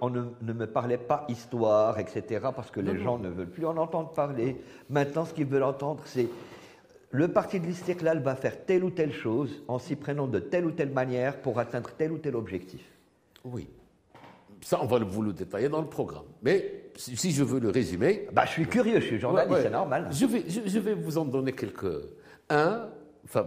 on 0.00 0.08
ne, 0.08 0.52
me 0.52 0.66
parlait 0.66 0.98
pas 0.98 1.26
histoire, 1.28 1.98
etc., 1.98 2.46
parce 2.54 2.70
que 2.70 2.80
les 2.80 2.98
gens 2.98 3.18
ne 3.18 3.28
veulent 3.28 3.50
plus 3.50 3.66
en 3.66 3.76
entendre 3.76 4.12
parler. 4.12 4.56
Maintenant, 4.88 5.26
ce 5.26 5.34
qu'ils 5.34 5.46
veulent 5.46 5.62
entendre, 5.62 6.02
c'est 6.06 6.28
le 7.14 7.28
parti 7.28 7.60
de 7.60 7.66
l'Istiklal 7.66 8.18
va 8.18 8.34
faire 8.34 8.64
telle 8.66 8.82
ou 8.82 8.90
telle 8.90 9.12
chose 9.12 9.62
en 9.68 9.78
s'y 9.78 9.94
prenant 9.94 10.26
de 10.26 10.40
telle 10.40 10.66
ou 10.66 10.72
telle 10.72 10.90
manière 10.90 11.40
pour 11.42 11.60
atteindre 11.60 11.90
tel 11.96 12.10
ou 12.10 12.18
tel 12.18 12.34
objectif. 12.34 12.80
Oui. 13.44 13.68
Ça, 14.60 14.80
on 14.82 14.86
va 14.86 14.98
vous 14.98 15.22
le 15.22 15.32
détailler 15.32 15.68
dans 15.68 15.80
le 15.80 15.86
programme. 15.86 16.24
Mais 16.42 16.90
si 16.96 17.30
je 17.30 17.44
veux 17.44 17.60
le 17.60 17.70
résumer. 17.70 18.26
Bah, 18.32 18.46
je 18.46 18.50
suis 18.50 18.66
curieux, 18.66 18.98
je 18.98 19.06
suis 19.06 19.20
journaliste, 19.20 19.60
c'est 19.62 19.70
normal. 19.70 20.08
Je 20.10 20.26
vais, 20.26 20.42
je, 20.48 20.78
vais 20.80 20.94
vous 20.94 21.16
en 21.16 21.24
donner 21.24 21.52
quelques. 21.52 22.02
Un, 22.50 22.88
enfin. 23.24 23.46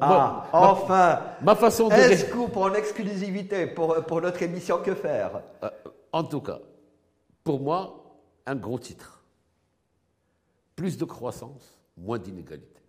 ah, 0.00 0.48
enfin 0.50 1.20
Ma 1.42 1.56
façon 1.56 1.88
de. 1.88 1.92
Est-ce 1.92 2.34
en 2.34 2.72
exclusivité 2.72 3.66
pour, 3.66 3.94
pour 4.06 4.22
notre 4.22 4.42
émission 4.42 4.78
Que 4.78 4.94
faire? 4.94 5.42
Euh, 5.62 5.68
En 6.12 6.24
tout 6.24 6.40
cas, 6.40 6.60
pour 7.42 7.60
moi, 7.60 8.16
un 8.46 8.56
gros 8.56 8.78
titre. 8.78 9.22
Plus 10.76 10.96
de 10.96 11.04
croissance, 11.04 11.74
moins 11.96 12.18
d'inégalité. 12.18 12.80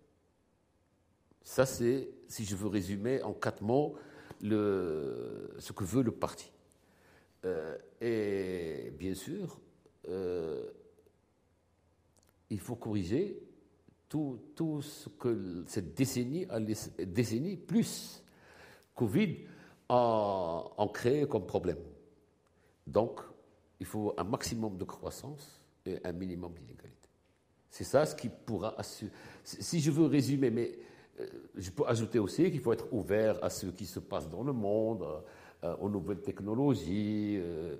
Ça, 1.42 1.64
c'est, 1.64 2.08
si 2.28 2.44
je 2.44 2.56
veux 2.56 2.68
résumer 2.68 3.22
en 3.22 3.32
quatre 3.32 3.62
mots, 3.62 3.96
ce 4.40 5.72
que 5.72 5.84
veut 5.84 6.02
le 6.02 6.12
parti. 6.12 6.50
Euh, 7.44 7.76
et 8.00 8.90
bien 8.98 9.14
sûr, 9.14 9.60
euh, 10.08 10.68
il 12.50 12.58
faut 12.58 12.76
corriger 12.76 13.40
tout, 14.08 14.40
tout, 14.54 14.82
ce 14.82 15.08
que 15.08 15.64
cette 15.66 15.94
décennie, 15.94 16.46
décennie 16.98 17.56
plus 17.56 18.22
Covid 18.94 19.46
a, 19.88 20.64
a, 20.76 20.88
créé 20.92 21.26
comme 21.26 21.46
problème. 21.46 21.78
Donc, 22.86 23.20
il 23.78 23.86
faut 23.86 24.14
un 24.16 24.24
maximum 24.24 24.78
de 24.78 24.84
croissance 24.84 25.60
et 25.84 25.98
un 26.04 26.12
minimum 26.12 26.52
d'inégalité. 26.54 26.95
C'est 27.76 27.84
ça 27.84 28.06
ce 28.06 28.14
qui 28.14 28.30
pourra. 28.30 28.74
Si 29.44 29.80
je 29.80 29.90
veux 29.90 30.06
résumer, 30.06 30.50
mais 30.50 30.78
euh, 31.20 31.26
je 31.56 31.70
peux 31.70 31.84
ajouter 31.86 32.18
aussi 32.18 32.50
qu'il 32.50 32.60
faut 32.60 32.72
être 32.72 32.90
ouvert 32.90 33.38
à 33.44 33.50
ce 33.50 33.66
qui 33.66 33.84
se 33.84 34.00
passe 34.00 34.30
dans 34.30 34.42
le 34.42 34.54
monde, 34.54 35.06
euh, 35.62 35.76
aux 35.76 35.90
nouvelles 35.90 36.22
technologies. 36.22 37.36
Euh, 37.38 37.76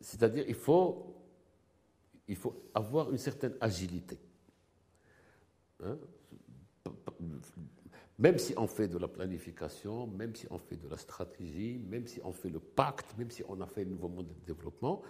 c'est-à-dire 0.00 0.44
il 0.48 0.56
faut, 0.56 1.14
il 2.26 2.34
faut 2.34 2.68
avoir 2.74 3.12
une 3.12 3.18
certaine 3.18 3.54
agilité. 3.60 4.18
Hein. 5.84 5.96
Même 8.18 8.38
si 8.38 8.54
on 8.56 8.66
fait 8.66 8.88
de 8.88 8.98
la 8.98 9.06
planification, 9.06 10.08
même 10.08 10.34
si 10.34 10.48
on 10.50 10.58
fait 10.58 10.76
de 10.76 10.88
la 10.88 10.96
stratégie, 10.96 11.78
même 11.78 12.08
si 12.08 12.20
on 12.24 12.32
fait 12.32 12.50
le 12.50 12.58
pacte, 12.58 13.16
même 13.18 13.30
si 13.30 13.44
on 13.48 13.60
a 13.60 13.66
fait 13.68 13.82
un 13.82 13.86
nouveau 13.86 14.08
mode 14.08 14.26
de 14.26 14.52
développement, 14.52 15.00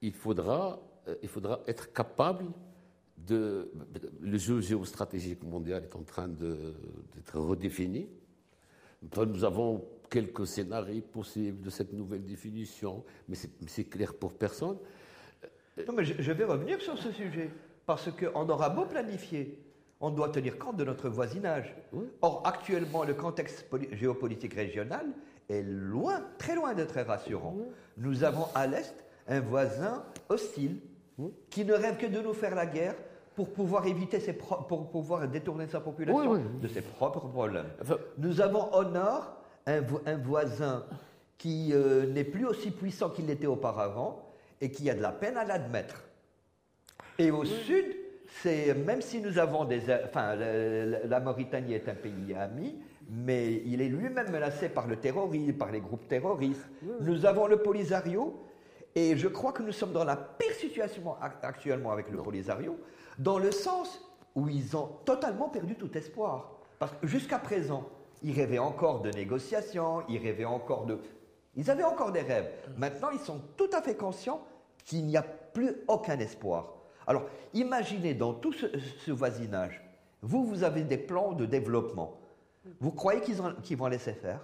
il 0.00 0.14
faudra, 0.14 0.80
il 1.22 1.28
faudra 1.28 1.60
être 1.66 1.92
capable 1.92 2.46
de... 3.26 3.70
Le 4.20 4.38
jeu 4.38 4.60
géostratégique 4.60 5.42
mondial 5.42 5.84
est 5.84 5.96
en 5.96 6.02
train 6.02 6.28
d'être 6.28 7.38
redéfini. 7.38 8.08
Nous 9.16 9.44
avons 9.44 9.84
quelques 10.10 10.46
scénarios 10.46 11.02
possibles 11.02 11.60
de 11.60 11.70
cette 11.70 11.92
nouvelle 11.92 12.24
définition, 12.24 13.04
mais 13.28 13.36
c'est 13.66 13.84
clair 13.84 14.14
pour 14.14 14.34
personne. 14.34 14.76
Non, 15.86 15.92
mais 15.92 16.04
je, 16.04 16.32
vais 16.32 16.44
revenir 16.44 16.80
sur 16.80 16.96
ce 16.96 17.10
sujet, 17.10 17.50
parce 17.84 18.08
qu'on 18.10 18.48
aura 18.48 18.70
beau 18.70 18.84
planifier, 18.84 19.58
on 20.00 20.10
doit 20.10 20.28
tenir 20.28 20.58
compte 20.58 20.76
de 20.76 20.84
notre 20.84 21.08
voisinage. 21.08 21.74
Or, 22.22 22.42
actuellement, 22.46 23.04
le 23.04 23.14
contexte 23.14 23.66
géopolitique 23.92 24.54
régional 24.54 25.06
est 25.48 25.62
loin, 25.62 26.22
très 26.38 26.54
loin 26.54 26.74
d'être 26.74 27.00
rassurant. 27.00 27.56
Nous 27.96 28.22
avons 28.22 28.46
à 28.54 28.66
l'Est 28.66 28.94
un 29.26 29.40
voisin 29.40 30.04
hostile 30.28 30.80
qui 31.50 31.64
ne 31.64 31.72
rêve 31.72 31.96
que 31.96 32.06
de 32.06 32.20
nous 32.20 32.34
faire 32.34 32.54
la 32.54 32.66
guerre 32.66 32.96
pour 33.34 33.52
pouvoir 33.52 33.86
éviter 33.86 34.20
ses 34.20 34.32
pour 34.32 34.90
pouvoir 34.90 35.26
détourner 35.28 35.66
sa 35.66 35.80
population 35.80 36.40
de 36.60 36.68
ses 36.68 36.82
propres 36.82 37.26
problèmes. 37.28 37.66
Nous 38.18 38.40
avons 38.40 38.72
au 38.72 38.84
nord 38.84 39.36
un, 39.66 39.80
voisin 40.22 40.84
qui 41.38 41.70
euh, 41.72 42.06
n'est 42.06 42.24
plus 42.24 42.46
aussi 42.46 42.70
puissant 42.70 43.10
qu'il 43.10 43.26
l'était 43.26 43.46
auparavant 43.46 44.22
et 44.60 44.70
qui 44.70 44.88
a 44.88 44.94
de 44.94 45.02
la 45.02 45.12
peine 45.12 45.36
à 45.36 45.44
l'admettre. 45.44 46.04
Et 47.18 47.30
au 47.30 47.44
sud, 47.44 47.84
c'est 48.42 48.74
même 48.74 49.02
si 49.02 49.20
nous 49.20 49.38
avons 49.38 49.64
des, 49.64 49.82
enfin, 50.04 50.34
la, 50.36 51.20
Mauritanie 51.20 51.74
est 51.74 51.88
un 51.88 51.94
pays 51.94 52.34
ami, 52.34 52.76
mais 53.08 53.62
il 53.66 53.80
est 53.80 53.88
lui-même 53.88 54.30
menacé 54.30 54.68
par 54.68 54.86
le 54.86 54.96
terrorisme, 54.96 55.52
par 55.54 55.70
les 55.70 55.80
groupes 55.80 56.08
terroristes. 56.08 56.66
Nous 57.00 57.26
avons 57.26 57.46
le 57.46 57.58
Polisario, 57.58 58.42
et 58.94 59.16
je 59.16 59.28
crois 59.28 59.52
que 59.52 59.62
nous 59.62 59.72
sommes 59.72 59.92
dans 59.92 60.04
la 60.04 60.16
pire 60.16 60.52
situation 60.52 61.14
actuellement 61.42 61.92
avec 61.92 62.10
le 62.10 62.18
Polisario, 62.18 62.78
dans 63.18 63.38
le 63.38 63.50
sens 63.50 64.00
où 64.34 64.48
ils 64.48 64.76
ont 64.76 64.88
totalement 65.04 65.48
perdu 65.48 65.76
tout 65.76 65.96
espoir. 65.96 66.50
Parce 66.78 66.92
que 66.92 67.06
jusqu'à 67.06 67.38
présent, 67.38 67.88
ils 68.22 68.34
rêvaient 68.34 68.58
encore 68.58 69.00
de 69.02 69.10
négociations, 69.10 70.02
ils 70.08 70.18
rêvaient 70.18 70.44
encore 70.44 70.86
de... 70.86 70.98
Ils 71.56 71.70
avaient 71.70 71.84
encore 71.84 72.10
des 72.10 72.22
rêves. 72.22 72.50
Maintenant, 72.76 73.10
ils 73.10 73.20
sont 73.20 73.40
tout 73.56 73.70
à 73.72 73.80
fait 73.80 73.96
conscients 73.96 74.44
qu'il 74.84 75.06
n'y 75.06 75.16
a 75.16 75.22
plus 75.22 75.76
aucun 75.86 76.18
espoir. 76.18 76.74
Alors, 77.06 77.26
imaginez 77.52 78.14
dans 78.14 78.34
tout 78.34 78.52
ce, 78.52 79.10
voisinage, 79.10 79.82
vous, 80.22 80.44
vous 80.44 80.64
avez 80.64 80.82
des 80.82 80.98
plans 80.98 81.32
de 81.32 81.46
développement. 81.46 82.18
Vous 82.80 82.90
croyez 82.90 83.20
qu'ils 83.20 83.76
vont 83.76 83.86
laisser 83.86 84.14
faire? 84.14 84.40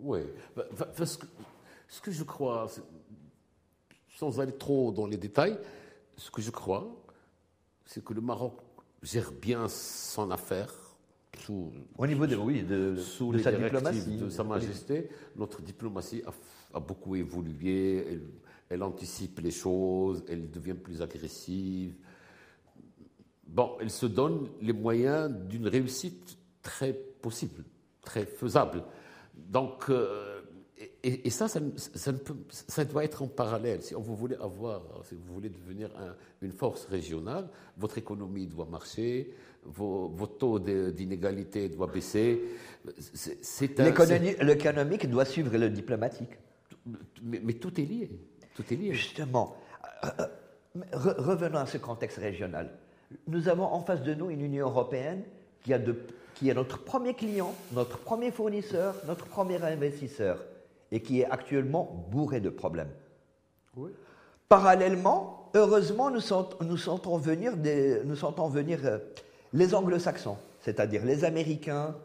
Oui. 0.00 0.20
Bah, 0.56 0.64
ce, 1.88 2.00
que, 2.00 2.10
je 2.10 2.24
crois, 2.24 2.66
sans 4.16 4.40
aller 4.40 4.56
trop 4.56 4.90
dans 4.90 5.06
les 5.06 5.16
détails, 5.16 5.58
ce 6.16 6.30
que 6.30 6.42
je 6.42 6.50
crois, 6.50 6.86
c'est 7.84 8.02
que 8.04 8.12
le 8.14 8.20
Maroc 8.20 8.54
gère 9.02 9.32
bien 9.32 9.68
son 9.68 10.30
affaire 10.30 10.72
sous, 11.38 11.72
Au 11.98 12.06
niveau 12.06 12.26
de, 12.26 12.36
oui, 12.36 12.62
de, 12.62 12.96
sous 12.96 13.32
les 13.32 13.42
sa 13.42 13.52
diplomatie. 13.52 14.16
de 14.16 14.28
Sa 14.28 14.44
Majesté, 14.44 15.08
notre 15.36 15.62
diplomatie 15.62 16.22
a, 16.72 16.80
beaucoup 16.80 17.16
évolué, 17.16 18.20
elle, 18.68 18.82
anticipe 18.82 19.40
les 19.40 19.50
choses, 19.50 20.24
elle 20.28 20.50
devient 20.50 20.74
plus 20.74 21.02
agressive. 21.02 21.94
Bon, 23.46 23.76
elle 23.80 23.90
se 23.90 24.06
donne 24.06 24.48
les 24.60 24.72
moyens 24.72 25.30
d'une 25.48 25.68
réussite 25.68 26.38
très 26.62 26.92
possible, 26.92 27.64
très 28.02 28.24
faisable. 28.24 28.84
Donc, 29.34 29.90
euh, 29.90 30.33
et, 31.04 31.30
ça, 31.30 31.46
ça, 31.46 31.60
ça, 31.76 32.84
doit 32.84 33.04
être 33.04 33.22
en 33.22 33.28
parallèle. 33.28 33.82
Si 33.82 33.94
vous 33.94 34.16
voulez 34.16 34.36
avoir, 34.36 34.82
si 35.04 35.14
vous 35.14 35.32
voulez 35.32 35.48
devenir 35.48 35.90
une 36.42 36.52
force 36.52 36.86
régionale, 36.86 37.48
votre 37.76 37.98
économie 37.98 38.46
doit 38.46 38.66
marcher, 38.66 39.32
vos, 39.64 40.26
taux 40.38 40.58
d'inégalité 40.58 41.68
doivent 41.68 41.92
baisser. 41.92 42.40
L'économique 44.40 45.08
doit 45.08 45.24
suivre 45.24 45.56
le 45.56 45.70
diplomatique. 45.70 46.38
Mais, 47.22 47.54
tout 47.54 47.80
est 47.80 47.84
lié. 47.84 48.10
Tout 48.54 48.64
est 48.70 48.76
lié. 48.76 48.92
Justement, 48.92 49.56
euh, 50.04 50.08
euh, 50.20 50.26
revenons 50.94 51.58
à 51.58 51.66
ce 51.66 51.78
contexte 51.78 52.18
régional. 52.18 52.70
Nous 53.26 53.48
avons 53.48 53.64
en 53.64 53.80
face 53.80 54.02
de 54.02 54.12
nous 54.14 54.30
une 54.30 54.40
Union 54.40 54.68
européenne 54.68 55.22
qui, 55.62 55.72
a 55.72 55.78
de, 55.78 55.96
qui 56.34 56.48
est 56.50 56.54
notre 56.54 56.82
premier 56.82 57.14
client, 57.14 57.54
notre 57.72 57.98
premier 57.98 58.30
fournisseur, 58.30 58.96
notre 59.06 59.26
premier 59.26 59.62
investisseur, 59.62 60.44
et 60.94 61.00
qui 61.00 61.20
est 61.20 61.28
actuellement 61.28 62.06
bourré 62.12 62.40
de 62.40 62.48
problèmes. 62.48 62.90
Parallèlement, 64.48 65.50
heureusement, 65.52 66.08
nous, 66.08 66.20
nous 66.60 66.76
sentons 66.76 67.18
venir, 67.18 67.56
des, 67.56 68.00
nous 68.04 68.14
sentons 68.14 68.48
venir 68.48 68.78
euh, 68.84 68.98
les 69.52 69.74
anglo-saxons, 69.74 70.38
c'est-à-dire 70.60 71.04
les 71.04 71.24
Américains, 71.24 71.96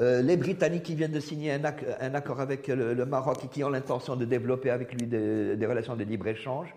euh, 0.00 0.22
les 0.22 0.36
Britanniques 0.36 0.82
qui 0.82 0.96
viennent 0.96 1.12
de 1.12 1.20
signer 1.20 1.52
un, 1.52 2.14
accord 2.14 2.40
avec 2.40 2.66
le, 2.66 3.06
Maroc 3.06 3.44
et 3.44 3.46
qui 3.46 3.62
ont 3.62 3.70
l'intention 3.70 4.16
de 4.16 4.24
développer 4.24 4.70
avec 4.70 4.92
lui 4.92 5.06
des, 5.06 5.66
relations 5.66 5.94
de 5.94 6.02
libre-échange. 6.02 6.74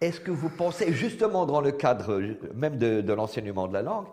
Est-ce 0.00 0.20
que 0.20 0.30
vous 0.30 0.48
pensez, 0.48 0.92
justement 0.92 1.44
dans 1.44 1.60
le 1.60 1.72
cadre 1.72 2.22
même 2.54 2.78
de, 2.78 3.12
l'enseignement 3.12 3.66
de 3.66 3.72
la 3.72 3.82
langue, 3.82 4.06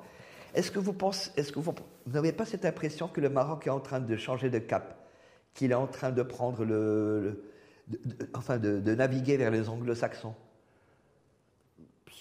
est-ce 0.56 0.72
que 0.72 0.80
vous 0.80 0.94
pensez, 0.94 1.30
est-ce 1.38 1.52
que 1.52 1.60
vous 1.60 1.76
n'avez 2.08 2.32
pas 2.32 2.46
cette 2.46 2.66
impression 2.66 3.08
que 3.08 3.22
le 3.22 3.30
Maroc 3.30 3.68
est 3.68 3.72
en 3.72 3.80
train 3.80 4.00
de 4.00 4.16
changer 4.16 4.50
de 4.50 4.58
cap, 4.58 4.98
qu'il 5.54 5.72
est 5.72 5.76
en 5.76 5.88
train 5.88 6.12
de 6.12 6.24
prendre 6.24 6.64
le, 6.66 7.44
enfin 8.34 8.58
de, 8.58 8.80
naviguer 8.96 9.38
vers 9.38 9.52
les 9.52 9.70
anglo-saxons 9.70 10.36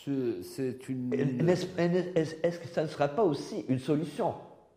C'est 0.05 0.89
une. 0.89 1.13
Est-ce 1.49 2.59
que 2.59 2.69
ça 2.69 2.83
ne 2.83 2.89
sera 2.89 3.09
pas 3.09 3.23
aussi 3.23 3.65
une 3.69 3.79
solution 3.79 4.35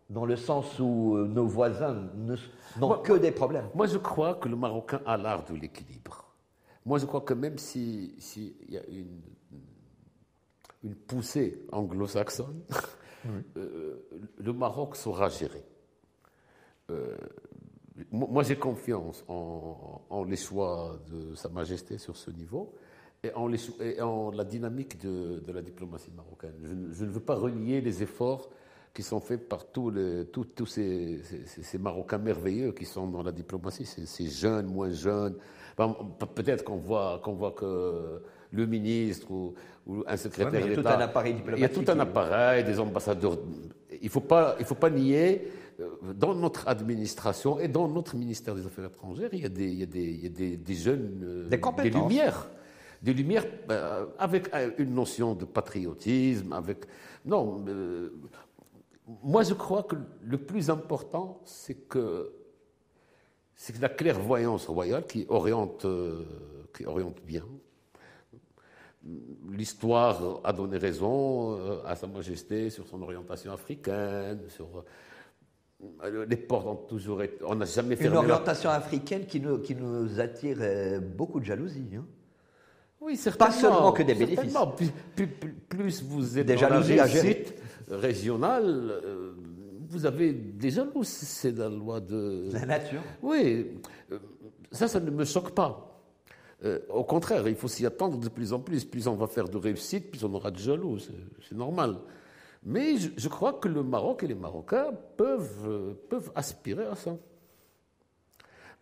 dans 0.09 0.25
le 0.25 0.35
sens 0.35 0.79
où 0.79 1.15
euh, 1.15 1.27
nos 1.27 1.47
voisins 1.47 2.09
n'ont 2.77 2.97
que 3.01 3.13
des 3.13 3.31
problèmes? 3.31 3.67
Moi, 3.73 3.87
je 3.87 3.97
crois 3.97 4.35
que 4.35 4.49
le 4.49 4.55
Marocain 4.55 5.01
a 5.05 5.17
l'art 5.17 5.45
de 5.45 5.55
l'équilibre. 5.55 6.25
Moi, 6.85 6.99
je 6.99 7.05
crois 7.05 7.21
que 7.21 7.33
même 7.33 7.57
s'il 7.57 8.11
si 8.19 8.55
y 8.67 8.77
a 8.77 8.85
une, 8.87 9.21
une 10.83 10.95
poussée 10.95 11.65
anglo-saxonne, 11.71 12.61
euh, 13.57 14.05
le 14.37 14.53
Maroc 14.53 14.95
saura 14.95 15.29
gérer. 15.29 15.63
Euh, 16.89 17.15
moi, 18.11 18.43
j'ai 18.43 18.55
confiance 18.55 19.23
en, 19.27 20.23
les 20.27 20.35
choix 20.35 20.99
de 21.11 21.35
Sa 21.35 21.49
Majesté 21.49 21.97
sur 21.97 22.17
ce 22.17 22.31
niveau 22.31 22.73
et 23.23 23.31
en, 23.33 23.47
les, 23.47 23.59
et 23.81 24.01
en 24.01 24.31
la 24.31 24.43
dynamique 24.43 24.99
de, 24.99 25.39
de, 25.45 25.51
la 25.51 25.61
diplomatie 25.61 26.11
marocaine. 26.15 26.53
Je, 26.61 26.93
je, 26.93 27.05
ne 27.05 27.09
veux 27.09 27.19
pas 27.19 27.35
renier 27.35 27.81
les 27.81 28.01
efforts 28.01 28.49
qui 28.93 29.01
sont 29.01 29.19
faits 29.19 29.49
par 29.49 29.65
tous, 29.65 29.89
les, 29.89 30.25
tous, 30.25 30.45
tous 30.45 30.67
ces, 30.67 31.21
ces, 31.45 31.77
Marocains 31.77 32.19
merveilleux 32.19 32.71
qui 32.73 32.85
sont 32.85 33.07
dans 33.07 33.23
la 33.23 33.31
diplomatie, 33.31 33.85
ces, 33.85 34.27
jeunes, 34.27 34.67
moins 34.67 34.91
jeunes. 34.91 35.35
Peut-être 36.35 36.63
qu'on 36.63 36.77
voit, 36.77 37.19
qu'on 37.23 37.33
voit 37.33 37.53
que 37.53 38.21
le 38.51 38.65
ministre 38.67 39.31
ou, 39.31 39.55
un 40.07 40.15
secrétaire 40.15 40.51
d'État. 40.51 40.67
Il 40.67 40.75
y 40.75 40.79
a 40.79 40.81
tout 40.81 40.87
un 40.87 40.99
appareil 41.01 41.33
diplomatique. 41.33 41.69
Il 41.71 41.77
y 41.77 41.79
a 41.79 41.83
tout 41.83 41.91
un 41.91 41.99
appareil, 41.99 42.63
des 42.63 42.79
ambassadeurs. 42.79 43.37
Il 43.99 44.05
ne 44.05 44.09
faut, 44.09 44.21
pas, 44.21 44.55
il 44.59 44.65
faut 44.65 44.75
pas 44.75 44.91
nier, 44.91 45.51
dans 46.15 46.35
notre 46.35 46.67
administration 46.67 47.59
et 47.59 47.67
dans 47.67 47.87
notre 47.87 48.15
ministère 48.15 48.55
des 48.55 48.65
Affaires 48.65 48.85
étrangères, 48.85 49.29
il 49.33 49.41
y 49.41 49.45
a 49.45 49.49
des, 49.49 49.67
il 49.67 49.79
y 49.79 49.83
a 49.83 49.85
des, 49.85 50.03
il 50.03 50.23
y 50.23 50.25
a 50.25 50.29
des, 50.29 50.57
des 50.57 50.73
jeunes. 50.75 51.21
Euh, 51.23 51.81
des 51.83 51.89
lumières. 51.89 52.49
Des 53.01 53.13
lumières 53.13 53.45
euh, 53.69 54.05
avec 54.17 54.49
une 54.77 54.93
notion 54.93 55.35
de 55.35 55.45
patriotisme, 55.45 56.53
avec. 56.53 56.85
Non, 57.25 57.63
moi, 59.21 59.43
je 59.43 59.53
crois 59.53 59.83
que 59.83 59.95
le 60.23 60.37
plus 60.37 60.69
important, 60.69 61.41
c'est 61.45 61.87
que 61.87 62.31
c'est 63.55 63.79
la 63.81 63.89
clairvoyance 63.89 64.67
royale 64.67 65.05
qui 65.05 65.25
oriente, 65.29 65.85
euh, 65.85 66.25
qui 66.75 66.85
oriente 66.85 67.21
bien. 67.23 67.45
L'histoire 69.49 70.39
a 70.43 70.53
donné 70.53 70.77
raison 70.77 71.57
euh, 71.57 71.81
à 71.85 71.95
Sa 71.95 72.07
Majesté 72.07 72.69
sur 72.69 72.87
son 72.87 73.01
orientation 73.01 73.51
africaine, 73.51 74.41
sur 74.47 74.67
euh, 74.77 74.85
les 76.27 76.37
portes 76.37 76.67
ont 76.67 76.75
toujours 76.75 77.23
été. 77.23 77.43
On 77.45 77.55
n'a 77.55 77.65
jamais 77.65 77.95
fait 77.95 78.07
une 78.07 78.15
orientation 78.15 78.69
africaine 78.69 79.25
qui 79.25 79.39
nous, 79.39 79.59
qui 79.59 79.75
nous 79.75 80.19
attire 80.19 80.57
beaucoup 81.01 81.39
de 81.39 81.45
jalousie. 81.45 81.89
Hein. 81.95 82.05
Oui, 83.01 83.17
certainement. 83.17 83.53
Pas 83.53 83.59
seulement 83.59 83.91
que 83.91 84.03
des 84.03 84.15
bénéfices. 84.15 84.53
Plus, 85.15 85.27
plus, 85.27 86.03
vous 86.03 86.39
êtes 86.39 86.47
des 86.47 86.55
dans 86.55 86.69
la 86.69 86.79
réussite, 86.79 87.53
régionale, 87.89 88.63
euh, 88.65 89.33
vous 89.89 90.05
avez 90.05 90.31
des 90.33 90.69
jaloux, 90.69 91.03
c'est 91.03 91.55
la 91.55 91.69
loi 91.69 91.99
de... 91.99 92.49
La 92.51 92.65
nature. 92.65 93.01
Oui, 93.21 93.67
euh, 94.11 94.19
ça, 94.71 94.87
ça 94.87 94.99
ne 94.99 95.11
me 95.11 95.25
choque 95.25 95.51
pas. 95.51 96.01
Euh, 96.63 96.79
au 96.89 97.03
contraire, 97.03 97.47
il 97.47 97.55
faut 97.55 97.67
s'y 97.67 97.85
attendre 97.85 98.17
de 98.17 98.29
plus 98.29 98.53
en 98.53 98.59
plus. 98.59 98.85
Plus 98.85 99.05
on 99.07 99.15
va 99.15 99.27
faire 99.27 99.49
de 99.49 99.57
réussite, 99.57 100.09
plus 100.11 100.23
on 100.23 100.33
aura 100.33 100.49
de 100.49 100.57
jaloux, 100.57 100.97
c'est 100.99 101.55
normal. 101.55 101.97
Mais 102.65 102.95
je, 102.97 103.27
crois 103.27 103.53
que 103.53 103.67
le 103.67 103.83
Maroc 103.83 104.23
et 104.23 104.27
les 104.27 104.35
Marocains 104.35 104.91
peuvent, 105.17 105.95
peuvent 106.09 106.31
aspirer 106.35 106.85
à 106.85 106.95
ça. 106.95 107.17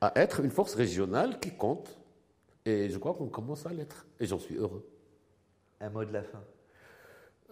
À 0.02 0.14
être 0.16 0.40
une 0.42 0.52
force 0.52 0.76
régionale 0.76 1.40
qui 1.40 1.52
compte. 1.52 1.98
Et 2.66 2.90
je 2.90 2.98
crois 3.00 3.14
qu'on 3.14 3.28
commence 3.28 3.66
à 3.66 3.74
l'être. 3.74 4.06
Et 4.20 4.28
j'en 4.28 4.38
suis 4.38 4.56
heureux. 4.56 4.88
Un 5.80 5.90
mot 5.90 6.06
de 6.06 6.14
la 6.14 6.24
fin. 6.24 6.44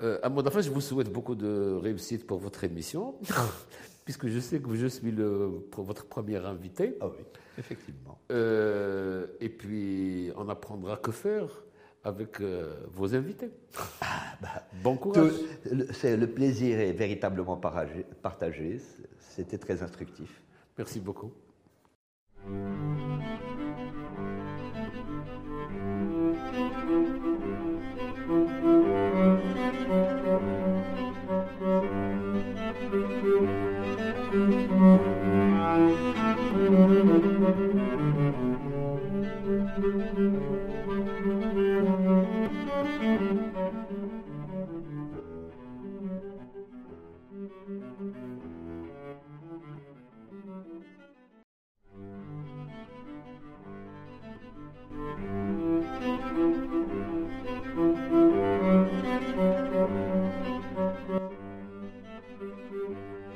Euh, 0.01 0.19
à 0.23 0.30
mon 0.30 0.45
enfin, 0.45 0.61
je 0.61 0.69
vous 0.69 0.82
souhaite 0.82 1.11
beaucoup 1.11 1.36
de 1.36 1.77
réussite 1.82 2.25
pour 2.25 2.39
votre 2.39 2.63
émission, 2.63 3.15
puisque 4.05 4.27
je 4.27 4.39
sais 4.39 4.59
que 4.59 4.73
je 4.75 4.88
suis 4.88 5.11
le, 5.11 5.63
votre 5.75 6.05
premier 6.05 6.38
invité. 6.38 6.95
Ah 7.01 7.07
oui, 7.07 7.23
effectivement. 7.57 8.19
Euh, 8.32 9.27
et 9.39 9.49
puis, 9.49 10.32
on 10.38 10.47
apprendra 10.47 10.97
que 10.97 11.11
faire 11.11 11.63
avec 12.04 12.39
euh, 12.41 12.74
vos 12.91 13.16
invités. 13.16 13.52
Ah, 14.02 14.36
bah, 14.41 14.64
bon 14.84 14.95
courage. 14.95 15.34
Le 15.72 16.26
plaisir 16.26 16.80
est 16.80 16.93
véritablement 16.93 17.58
partagé. 18.22 18.80
C'était 19.20 19.58
très 19.58 19.84
instructif. 19.84 20.41
Merci 20.78 21.00
beaucoup. 21.00 21.32